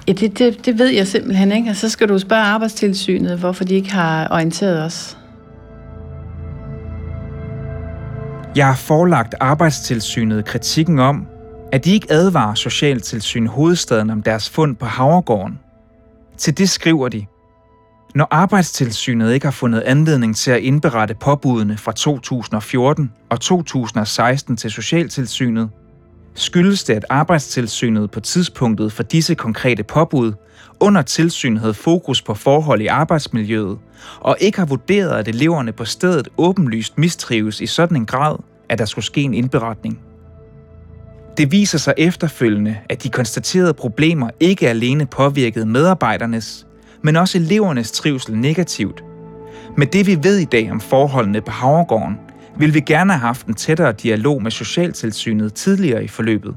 Ja, 0.08 0.14
det, 0.14 0.40
det, 0.40 0.66
det 0.66 0.80
ved 0.80 0.88
jeg 0.88 1.08
simpelthen 1.08 1.52
ikke. 1.52 1.70
Og 1.70 1.76
så 1.76 1.90
skal 1.90 2.10
du 2.10 2.20
spørge 2.20 2.42
arbejdstilsynet, 2.42 3.40
hvorfor 3.40 3.64
de 3.64 3.76
ikke 3.76 3.92
har 3.92 4.28
orienteret 4.32 4.84
os. 4.84 5.17
Jeg 8.58 8.68
har 8.68 8.76
forelagt 8.76 9.36
arbejdstilsynet 9.40 10.46
kritikken 10.46 11.00
om, 11.00 11.28
at 11.72 11.86
de 11.86 11.94
ikke 11.94 12.08
advarer 12.12 12.54
Socialtilsyn 12.54 13.48
hovedstaden 13.48 14.10
om 14.10 14.24
deres 14.24 14.50
fund 14.50 14.76
på 14.76 14.86
Havregården. 14.86 15.60
Til 16.38 16.58
det 16.58 16.70
skriver 16.70 17.10
de, 17.10 17.26
når 18.16 18.28
arbejdstilsynet 18.32 19.34
ikke 19.34 19.46
har 19.46 19.52
fundet 19.52 19.82
anledning 19.82 20.36
til 20.36 20.52
at 20.52 20.60
indberette 20.60 21.14
påbudene 21.14 21.78
fra 21.78 21.92
2014 21.92 23.14
og 23.30 23.42
2016 23.42 24.58
til 24.58 24.72
Socialtilsynet, 24.72 25.70
skyldes 26.38 26.84
det, 26.84 26.94
at 26.94 27.06
arbejdstilsynet 27.10 28.12
på 28.12 28.20
tidspunktet 28.20 28.94
for 28.94 29.04
disse 29.04 29.36
konkrete 29.36 29.84
påbud 29.84 30.34
under 30.80 31.02
tilsyn 31.02 31.58
havde 31.58 31.74
fokus 31.74 32.22
på 32.22 32.34
forhold 32.34 32.82
i 32.82 32.88
arbejdsmiljøet, 32.88 33.78
og 34.20 34.38
ikke 34.40 34.58
har 34.58 34.66
vurderet, 34.66 35.20
at 35.20 35.28
eleverne 35.28 35.72
på 35.72 35.86
stedet 35.86 36.28
åbenlyst 36.38 36.98
mistrives 36.98 37.62
i 37.62 37.66
sådan 37.66 37.98
en 37.98 38.06
grad, 38.06 38.36
at 38.70 38.80
der 38.80 38.86
skulle 38.86 39.06
ske 39.06 39.22
en 39.22 39.34
indberetning. 39.34 40.00
Det 41.38 41.52
viser 41.52 41.78
sig 41.78 41.94
efterfølgende, 41.98 42.78
at 42.90 43.04
de 43.04 43.10
konstaterede 43.10 43.74
problemer 43.74 44.30
ikke 44.40 44.70
alene 44.70 45.06
påvirkede 45.06 45.66
medarbejdernes, 45.66 46.68
men 47.02 47.16
også 47.16 47.38
elevernes 47.38 47.92
trivsel 47.92 48.38
negativt. 48.38 49.04
Med 49.78 49.88
det 49.88 50.08
vi 50.08 50.18
ved 50.24 50.38
i 50.38 50.46
dag 50.46 50.72
om 50.72 50.80
forholdene 50.80 51.42
på 51.42 51.52
Havregården, 51.52 52.18
vil 52.60 52.74
vi 52.74 52.80
gerne 52.80 53.14
have 53.14 53.20
haft 53.20 53.48
en 53.48 53.54
tættere 53.54 53.92
dialog 53.92 54.44
med 54.44 54.52
Socialtilsynet 54.52 55.54
tidligere 55.54 56.04
i 56.04 56.08
forløbet. 56.08 56.56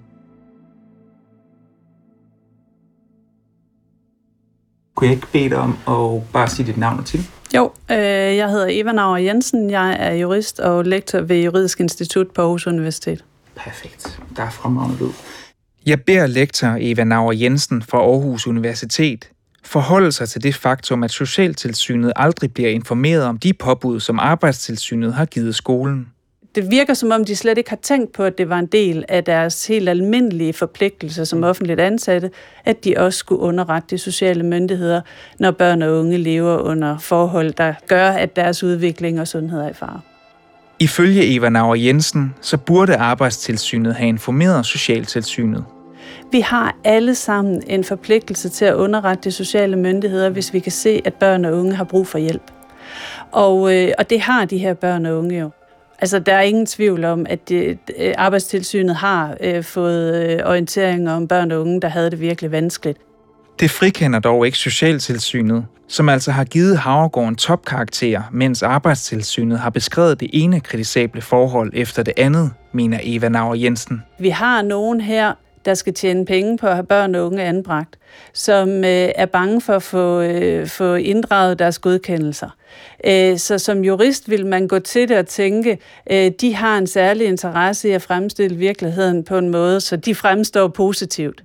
Kunne 4.94 5.08
jeg 5.08 5.16
ikke 5.16 5.26
bede 5.32 5.48
dig 5.48 5.58
om 5.58 5.70
at 5.70 6.22
bare 6.32 6.48
sige 6.48 6.66
dit 6.66 6.76
navn 6.76 6.98
og 6.98 7.04
til? 7.04 7.20
Jo, 7.54 7.72
øh, 7.90 7.96
jeg 8.36 8.50
hedder 8.50 8.66
Eva 8.70 8.92
Nauer 8.92 9.16
Jensen. 9.16 9.70
Jeg 9.70 9.96
er 10.00 10.14
jurist 10.14 10.60
og 10.60 10.84
lektor 10.84 11.20
ved 11.20 11.42
Juridisk 11.44 11.80
Institut 11.80 12.30
på 12.30 12.42
Aarhus 12.42 12.66
Universitet. 12.66 13.24
Perfekt. 13.56 14.20
Der 14.36 14.42
er 14.42 14.50
fremragende 14.50 14.98
lyd. 14.98 15.10
Jeg 15.86 16.02
beder 16.02 16.26
lektor 16.26 16.76
Eva 16.80 17.04
Nauer 17.04 17.32
Jensen 17.32 17.82
fra 17.82 17.98
Aarhus 17.98 18.46
Universitet 18.46 19.30
forholde 19.64 20.12
sig 20.12 20.28
til 20.28 20.42
det 20.42 20.54
faktum, 20.54 21.02
at 21.02 21.10
Socialtilsynet 21.10 22.12
aldrig 22.16 22.54
bliver 22.54 22.70
informeret 22.70 23.24
om 23.24 23.38
de 23.38 23.52
påbud, 23.52 24.00
som 24.00 24.18
Arbejdstilsynet 24.18 25.14
har 25.14 25.24
givet 25.24 25.54
skolen. 25.54 26.06
det 26.54 26.70
virker 26.70 26.94
som 26.94 27.10
om, 27.10 27.24
de 27.24 27.36
slet 27.36 27.58
ikke 27.58 27.70
har 27.70 27.78
tænkt 27.82 28.12
på, 28.12 28.24
at 28.24 28.38
det 28.38 28.48
var 28.48 28.58
en 28.58 28.66
del 28.66 29.04
af 29.08 29.24
deres 29.24 29.66
helt 29.66 29.88
almindelige 29.88 30.52
forpligtelser 30.52 31.24
som 31.24 31.44
offentligt 31.44 31.80
ansatte, 31.80 32.30
at 32.64 32.84
de 32.84 32.94
også 32.96 33.18
skulle 33.18 33.40
underrette 33.40 33.86
de 33.90 33.98
sociale 33.98 34.42
myndigheder, 34.42 35.00
når 35.38 35.50
børn 35.50 35.82
og 35.82 35.98
unge 35.98 36.18
lever 36.18 36.56
under 36.58 36.98
forhold, 36.98 37.52
der 37.52 37.74
gør, 37.86 38.10
at 38.10 38.36
deres 38.36 38.62
udvikling 38.62 39.20
og 39.20 39.28
sundhed 39.28 39.60
er 39.60 39.68
i 39.68 39.74
fare. 39.74 40.00
Ifølge 40.78 41.34
Eva 41.34 41.48
Nauer 41.48 41.74
Jensen, 41.74 42.34
så 42.40 42.56
burde 42.56 42.96
Arbejdstilsynet 42.96 43.94
have 43.94 44.08
informeret 44.08 44.66
Socialtilsynet. 44.66 45.64
Vi 46.32 46.40
har 46.40 46.76
alle 46.84 47.14
sammen 47.14 47.62
en 47.66 47.84
forpligtelse 47.84 48.48
til 48.48 48.64
at 48.64 48.74
underrette 48.74 49.24
de 49.24 49.30
sociale 49.30 49.76
myndigheder, 49.76 50.28
hvis 50.28 50.52
vi 50.52 50.58
kan 50.58 50.72
se, 50.72 51.02
at 51.04 51.14
børn 51.14 51.44
og 51.44 51.52
unge 51.52 51.74
har 51.74 51.84
brug 51.84 52.06
for 52.06 52.18
hjælp. 52.18 52.50
Og, 53.32 53.76
øh, 53.76 53.92
og 53.98 54.10
det 54.10 54.20
har 54.20 54.44
de 54.44 54.58
her 54.58 54.74
børn 54.74 55.06
og 55.06 55.18
unge 55.18 55.40
jo. 55.40 55.50
Altså, 55.98 56.18
der 56.18 56.34
er 56.34 56.40
ingen 56.40 56.66
tvivl 56.66 57.04
om, 57.04 57.26
at 57.28 57.48
det, 57.48 57.78
øh, 57.98 58.14
Arbejdstilsynet 58.18 58.96
har 58.96 59.36
øh, 59.40 59.64
fået 59.64 60.30
øh, 60.30 60.38
orienteringer 60.44 61.12
om 61.12 61.28
børn 61.28 61.52
og 61.52 61.60
unge, 61.60 61.80
der 61.80 61.88
havde 61.88 62.10
det 62.10 62.20
virkelig 62.20 62.52
vanskeligt. 62.52 62.98
Det 63.60 63.70
frikender 63.70 64.18
dog 64.18 64.46
ikke 64.46 64.58
Socialtilsynet, 64.58 65.66
som 65.88 66.08
altså 66.08 66.32
har 66.32 66.44
givet 66.44 66.78
Havregård 66.78 67.28
en 67.28 67.36
topkarakter, 67.36 68.22
mens 68.32 68.62
Arbejdstilsynet 68.62 69.58
har 69.58 69.70
beskrevet 69.70 70.20
det 70.20 70.30
ene 70.32 70.60
kritisable 70.60 71.20
forhold 71.20 71.70
efter 71.74 72.02
det 72.02 72.14
andet, 72.16 72.50
mener 72.72 72.98
Eva 73.02 73.28
Nauer 73.28 73.54
Jensen. 73.54 74.02
Vi 74.18 74.28
har 74.28 74.62
nogen 74.62 75.00
her, 75.00 75.32
der 75.64 75.74
skal 75.74 75.94
tjene 75.94 76.24
penge 76.24 76.58
på 76.58 76.66
at 76.66 76.74
have 76.74 76.86
børn 76.86 77.14
og 77.14 77.26
unge 77.26 77.42
anbragt, 77.42 77.98
som 78.32 78.68
øh, 78.68 79.10
er 79.14 79.26
bange 79.26 79.60
for 79.60 79.72
at 79.72 79.82
få, 79.82 80.20
øh, 80.20 80.66
få 80.66 80.94
inddraget 80.94 81.58
deres 81.58 81.78
godkendelser. 81.78 82.56
Øh, 83.04 83.38
så 83.38 83.58
som 83.58 83.84
jurist 83.84 84.30
vil 84.30 84.46
man 84.46 84.68
gå 84.68 84.78
til 84.78 85.08
det 85.08 85.18
og 85.18 85.26
tænke, 85.26 85.78
øh, 86.10 86.30
de 86.40 86.54
har 86.54 86.78
en 86.78 86.86
særlig 86.86 87.26
interesse 87.26 87.88
i 87.88 87.92
at 87.92 88.02
fremstille 88.02 88.56
virkeligheden 88.56 89.24
på 89.24 89.38
en 89.38 89.48
måde, 89.48 89.80
så 89.80 89.96
de 89.96 90.14
fremstår 90.14 90.68
positivt. 90.68 91.42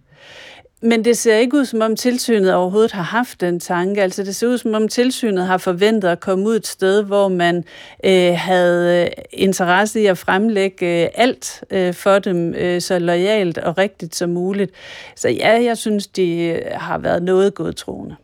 Men 0.85 1.05
det 1.05 1.17
ser 1.17 1.35
ikke 1.35 1.57
ud, 1.57 1.65
som 1.65 1.81
om 1.81 1.95
tilsynet 1.95 2.53
overhovedet 2.53 2.91
har 2.91 3.03
haft 3.03 3.41
den 3.41 3.59
tanke. 3.59 4.01
Altså 4.01 4.23
det 4.23 4.35
ser 4.35 4.47
ud, 4.47 4.57
som 4.57 4.73
om 4.73 4.87
tilsynet 4.87 5.47
har 5.47 5.57
forventet 5.57 6.09
at 6.09 6.19
komme 6.19 6.45
ud 6.47 6.55
et 6.55 6.67
sted, 6.67 7.03
hvor 7.03 7.27
man 7.27 7.63
øh, 8.05 8.33
havde 8.37 9.01
øh, 9.01 9.23
interesse 9.33 10.01
i 10.01 10.05
at 10.05 10.17
fremlægge 10.17 11.03
øh, 11.03 11.09
alt 11.15 11.63
øh, 11.71 11.93
for 11.93 12.19
dem 12.19 12.53
øh, 12.53 12.81
så 12.81 12.99
lojalt 12.99 13.57
og 13.57 13.77
rigtigt 13.77 14.15
som 14.15 14.29
muligt. 14.29 14.71
Så 15.15 15.29
ja, 15.29 15.63
jeg 15.63 15.77
synes, 15.77 16.07
de 16.07 16.37
øh, 16.37 16.61
har 16.73 16.97
været 16.97 17.23
noget 17.23 17.53
godtroende. 17.53 18.15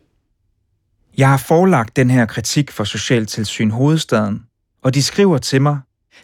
Jeg 1.18 1.28
har 1.28 1.36
forelagt 1.38 1.96
den 1.96 2.10
her 2.10 2.26
kritik 2.26 2.70
for 2.70 2.84
Socialtilsyn 2.84 3.70
Hovedstaden, 3.70 4.42
og 4.82 4.94
de 4.94 5.02
skriver 5.02 5.38
til 5.38 5.62
mig, 5.62 5.78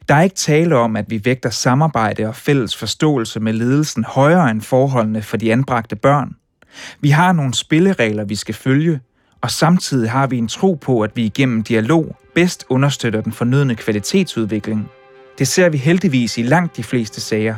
der 0.08 0.14
er 0.14 0.22
ikke 0.22 0.36
tale 0.36 0.76
om, 0.76 0.96
at 0.96 1.04
vi 1.08 1.24
vægter 1.24 1.50
samarbejde 1.50 2.26
og 2.26 2.36
fælles 2.36 2.76
forståelse 2.76 3.40
med 3.40 3.52
ledelsen 3.52 4.04
højere 4.04 4.50
end 4.50 4.62
forholdene 4.62 5.22
for 5.22 5.36
de 5.36 5.52
anbragte 5.52 5.96
børn. 5.96 6.36
Vi 7.00 7.10
har 7.10 7.32
nogle 7.32 7.54
spilleregler, 7.54 8.24
vi 8.24 8.34
skal 8.34 8.54
følge, 8.54 9.00
og 9.40 9.50
samtidig 9.50 10.10
har 10.10 10.26
vi 10.26 10.38
en 10.38 10.48
tro 10.48 10.74
på, 10.74 11.00
at 11.00 11.16
vi 11.16 11.24
igennem 11.24 11.62
dialog 11.62 12.16
bedst 12.34 12.64
understøtter 12.68 13.20
den 13.20 13.32
fornødne 13.32 13.74
kvalitetsudvikling. 13.74 14.90
Det 15.38 15.48
ser 15.48 15.68
vi 15.68 15.78
heldigvis 15.78 16.38
i 16.38 16.42
langt 16.42 16.76
de 16.76 16.82
fleste 16.82 17.20
sager. 17.20 17.54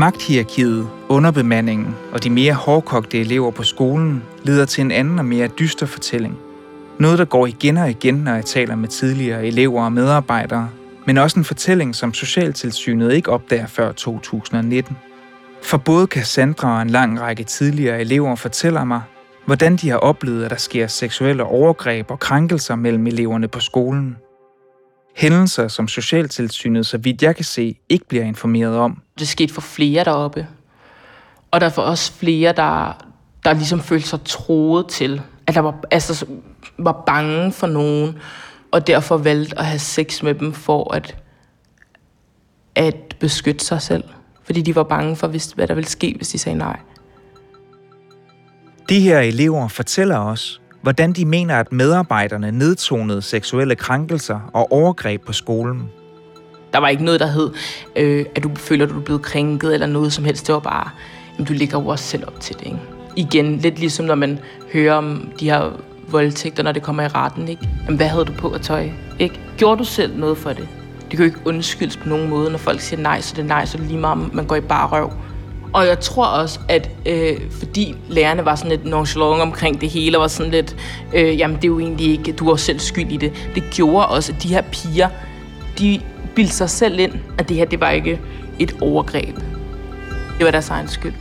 Magthierarkiet, 0.00 0.88
underbemandingen 1.08 1.96
og 2.12 2.24
de 2.24 2.30
mere 2.30 2.52
hårdkogte 2.52 3.20
elever 3.20 3.50
på 3.50 3.62
skolen 3.62 4.22
leder 4.42 4.64
til 4.64 4.82
en 4.82 4.90
anden 4.90 5.18
og 5.18 5.24
mere 5.24 5.48
dyster 5.48 5.86
fortælling. 5.86 6.38
Noget, 6.98 7.18
der 7.18 7.24
går 7.24 7.46
igen 7.46 7.76
og 7.76 7.90
igen, 7.90 8.14
når 8.14 8.34
jeg 8.34 8.44
taler 8.44 8.76
med 8.76 8.88
tidligere 8.88 9.46
elever 9.46 9.84
og 9.84 9.92
medarbejdere, 9.92 10.68
men 11.06 11.18
også 11.18 11.38
en 11.38 11.44
fortælling, 11.44 11.94
som 11.94 12.14
Socialtilsynet 12.14 13.12
ikke 13.12 13.30
opdager 13.30 13.66
før 13.66 13.92
2019. 13.92 14.96
For 15.62 15.78
både 15.78 16.06
Cassandra 16.06 16.76
og 16.76 16.82
en 16.82 16.90
lang 16.90 17.20
række 17.20 17.44
tidligere 17.44 18.00
elever 18.00 18.34
fortæller 18.34 18.84
mig, 18.84 19.02
hvordan 19.46 19.76
de 19.76 19.90
har 19.90 19.98
oplevet, 19.98 20.44
at 20.44 20.50
der 20.50 20.56
sker 20.56 20.86
seksuelle 20.86 21.44
overgreb 21.44 22.10
og 22.10 22.18
krænkelser 22.18 22.76
mellem 22.76 23.06
eleverne 23.06 23.48
på 23.48 23.60
skolen– 23.60 24.16
Hændelser, 25.20 25.68
som 25.68 25.88
Socialtilsynet, 25.88 26.86
så 26.86 26.98
vidt 26.98 27.22
jeg 27.22 27.36
kan 27.36 27.44
se, 27.44 27.78
ikke 27.88 28.08
bliver 28.08 28.24
informeret 28.24 28.76
om. 28.76 29.02
Det 29.18 29.28
skete 29.28 29.54
for 29.54 29.60
flere 29.60 30.04
deroppe. 30.04 30.46
Og 31.50 31.60
der 31.60 31.70
var 31.76 31.82
også 31.82 32.12
flere, 32.12 32.52
der, 32.52 33.04
der 33.44 33.52
ligesom 33.52 33.80
følte 33.80 34.08
sig 34.08 34.20
troet 34.24 34.88
til, 34.88 35.22
at 35.46 35.54
der 35.54 35.60
var, 35.60 35.80
altså, 35.90 36.26
var 36.78 37.02
bange 37.06 37.52
for 37.52 37.66
nogen, 37.66 38.18
og 38.70 38.86
derfor 38.86 39.16
valgte 39.16 39.58
at 39.58 39.64
have 39.64 39.78
sex 39.78 40.22
med 40.22 40.34
dem 40.34 40.52
for 40.52 40.94
at, 40.94 41.16
at 42.74 43.16
beskytte 43.20 43.64
sig 43.64 43.82
selv. 43.82 44.04
Fordi 44.44 44.62
de 44.62 44.74
var 44.74 44.82
bange 44.82 45.16
for, 45.16 45.54
hvad 45.54 45.66
der 45.66 45.74
ville 45.74 45.88
ske, 45.90 46.14
hvis 46.16 46.28
de 46.28 46.38
sagde 46.38 46.58
nej. 46.58 46.80
De 48.88 49.00
her 49.00 49.20
elever 49.20 49.68
fortæller 49.68 50.18
os, 50.18 50.60
hvordan 50.82 51.12
de 51.12 51.24
mener, 51.24 51.56
at 51.56 51.72
medarbejderne 51.72 52.50
nedtonede 52.50 53.22
seksuelle 53.22 53.74
krænkelser 53.74 54.50
og 54.52 54.72
overgreb 54.72 55.26
på 55.26 55.32
skolen. 55.32 55.90
Der 56.72 56.78
var 56.78 56.88
ikke 56.88 57.04
noget, 57.04 57.20
der 57.20 57.26
hed, 57.26 57.50
øh, 57.96 58.26
at 58.34 58.42
du 58.42 58.50
føler, 58.56 58.86
at 58.86 58.92
du 58.92 58.98
er 58.98 59.04
blevet 59.04 59.22
krænket 59.22 59.74
eller 59.74 59.86
noget 59.86 60.12
som 60.12 60.24
helst. 60.24 60.46
Det 60.46 60.52
var 60.52 60.60
bare, 60.60 60.90
at 61.38 61.48
du 61.48 61.52
ligger 61.52 61.80
jo 61.80 61.86
også 61.86 62.04
selv 62.04 62.24
op 62.26 62.40
til 62.40 62.58
det. 62.58 62.66
Ikke? 62.66 62.78
Igen, 63.16 63.56
lidt 63.56 63.78
ligesom 63.78 64.06
når 64.06 64.14
man 64.14 64.38
hører 64.72 64.94
om 64.94 65.32
de 65.40 65.50
her 65.50 65.70
voldtægter, 66.08 66.62
når 66.62 66.72
det 66.72 66.82
kommer 66.82 67.02
i 67.02 67.08
retten. 67.08 67.48
Ikke? 67.48 67.68
Jamen, 67.84 67.96
hvad 67.96 68.08
havde 68.08 68.24
du 68.24 68.32
på 68.32 68.48
at 68.48 68.60
tøj? 68.60 68.90
Ikke? 69.18 69.40
Gjorde 69.56 69.78
du 69.78 69.84
selv 69.84 70.18
noget 70.18 70.38
for 70.38 70.50
det? 70.50 70.68
Det 71.00 71.10
kan 71.10 71.18
jo 71.18 71.24
ikke 71.24 71.40
undskyldes 71.44 71.96
på 71.96 72.08
nogen 72.08 72.28
måde, 72.28 72.50
når 72.50 72.58
folk 72.58 72.80
siger 72.80 73.02
nej, 73.02 73.20
så 73.20 73.34
det 73.36 73.42
er 73.42 73.46
nej, 73.46 73.66
så 73.66 73.76
det 73.76 73.84
er 73.84 73.88
lige 73.88 74.00
meget, 74.00 74.34
man 74.34 74.46
går 74.46 74.56
i 74.56 74.60
bare 74.60 74.88
røv. 74.88 75.12
Og 75.72 75.86
jeg 75.86 76.00
tror 76.00 76.26
også, 76.26 76.60
at 76.68 76.90
øh, 77.06 77.36
fordi 77.50 77.94
lærerne 78.08 78.44
var 78.44 78.54
sådan 78.54 78.70
lidt 78.70 78.84
nonchalant 78.84 79.42
omkring 79.42 79.80
det 79.80 79.90
hele, 79.90 80.18
og 80.18 80.20
var 80.20 80.28
sådan 80.28 80.52
lidt, 80.52 80.76
øh, 81.14 81.38
jamen 81.38 81.56
det 81.56 81.64
er 81.64 81.68
jo 81.68 81.78
egentlig 81.78 82.06
ikke, 82.10 82.32
du 82.32 82.48
var 82.48 82.56
selv 82.56 82.78
skyld 82.78 83.12
i 83.12 83.16
det. 83.16 83.32
Det 83.54 83.62
gjorde 83.70 84.06
også, 84.06 84.32
at 84.32 84.42
de 84.42 84.48
her 84.48 84.62
piger, 84.62 85.08
de 85.78 86.00
bildte 86.34 86.54
sig 86.54 86.70
selv 86.70 86.98
ind, 86.98 87.12
at 87.38 87.48
det 87.48 87.56
her, 87.56 87.64
det 87.64 87.80
var 87.80 87.90
ikke 87.90 88.20
et 88.58 88.76
overgreb. 88.80 89.36
Det 90.38 90.44
var 90.44 90.50
deres 90.50 90.70
egen 90.70 90.88
skyld. 90.88 91.12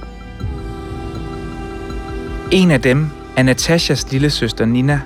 En 2.51 2.71
af 2.71 2.81
dem 2.81 3.09
er 3.37 3.43
Natashas 3.43 4.11
lille 4.11 4.29
søster 4.29 4.65
Nina, 4.65 5.01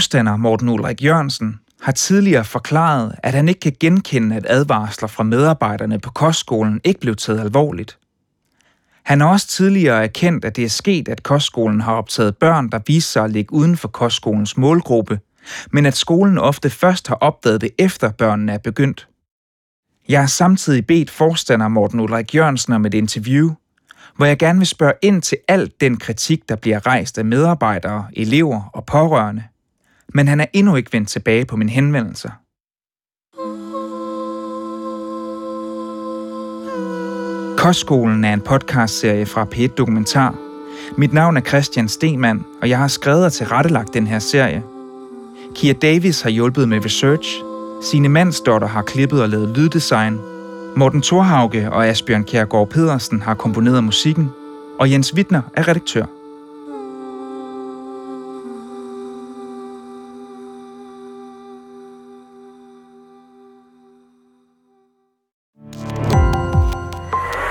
Forstander 0.00 0.36
Morten 0.36 0.68
Ulrik 0.68 1.04
Jørgensen 1.04 1.60
har 1.82 1.92
tidligere 1.92 2.44
forklaret, 2.44 3.14
at 3.22 3.34
han 3.34 3.48
ikke 3.48 3.60
kan 3.60 3.76
genkende, 3.80 4.36
at 4.36 4.46
advarsler 4.48 5.08
fra 5.08 5.22
medarbejderne 5.22 5.98
på 5.98 6.10
kostskolen 6.10 6.80
ikke 6.84 7.00
blev 7.00 7.16
taget 7.16 7.40
alvorligt. 7.40 7.98
Han 9.02 9.20
har 9.20 9.28
også 9.28 9.46
tidligere 9.46 10.02
erkendt, 10.02 10.44
at 10.44 10.56
det 10.56 10.64
er 10.64 10.68
sket, 10.68 11.08
at 11.08 11.22
kostskolen 11.22 11.80
har 11.80 11.92
optaget 11.92 12.36
børn, 12.36 12.68
der 12.68 12.80
viser 12.86 13.10
sig 13.10 13.24
at 13.24 13.30
ligge 13.30 13.52
uden 13.52 13.76
for 13.76 13.88
kostskolens 13.88 14.56
målgruppe, 14.56 15.20
men 15.70 15.86
at 15.86 15.96
skolen 15.96 16.38
ofte 16.38 16.70
først 16.70 17.08
har 17.08 17.14
opdaget 17.14 17.60
det 17.60 17.70
efter 17.78 18.10
børnene 18.10 18.52
er 18.52 18.58
begyndt. 18.58 19.08
Jeg 20.08 20.20
har 20.20 20.26
samtidig 20.26 20.86
bedt 20.86 21.10
forstander 21.10 21.68
Morten 21.68 22.00
Ulrik 22.00 22.34
Jørgensen 22.34 22.72
om 22.72 22.86
et 22.86 22.94
interview, 22.94 23.50
hvor 24.16 24.26
jeg 24.26 24.38
gerne 24.38 24.58
vil 24.58 24.66
spørge 24.66 24.94
ind 25.02 25.22
til 25.22 25.38
alt 25.48 25.80
den 25.80 25.96
kritik, 25.96 26.48
der 26.48 26.56
bliver 26.56 26.86
rejst 26.86 27.18
af 27.18 27.24
medarbejdere, 27.24 28.06
elever 28.12 28.70
og 28.72 28.86
pårørende. 28.86 29.42
Men 30.14 30.28
han 30.28 30.40
er 30.40 30.46
endnu 30.52 30.76
ikke 30.76 30.92
vendt 30.92 31.08
tilbage 31.08 31.44
på 31.44 31.56
min 31.56 31.68
henvendelse. 31.68 32.30
Kostskolen 37.58 38.24
er 38.24 38.32
en 38.32 38.40
podcastserie 38.40 39.26
fra 39.26 39.46
P1 39.54 39.74
Dokumentar. 39.74 40.34
Mit 40.96 41.12
navn 41.12 41.36
er 41.36 41.40
Christian 41.40 41.88
Stemann, 41.88 42.44
og 42.62 42.68
jeg 42.68 42.78
har 42.78 42.88
skrevet 42.88 43.24
og 43.24 43.32
tilrettelagt 43.32 43.94
den 43.94 44.06
her 44.06 44.18
serie. 44.18 44.62
Kia 45.54 45.72
Davis 45.72 46.22
har 46.22 46.30
hjulpet 46.30 46.68
med 46.68 46.84
research, 46.84 47.42
Sine 47.82 48.08
Mandsdotter 48.08 48.68
har 48.68 48.82
klippet 48.82 49.22
og 49.22 49.28
lavet 49.28 49.48
lyddesign, 49.48 50.18
Morten 50.76 51.02
Thorhauge 51.02 51.72
og 51.72 51.86
Asbjørn 51.86 52.24
Kjærgaard 52.24 52.68
Pedersen 52.68 53.22
har 53.22 53.34
komponeret 53.34 53.84
musikken, 53.84 54.30
og 54.78 54.90
Jens 54.90 55.14
Wittner 55.14 55.42
er 55.54 55.68
redaktør. 55.68 56.19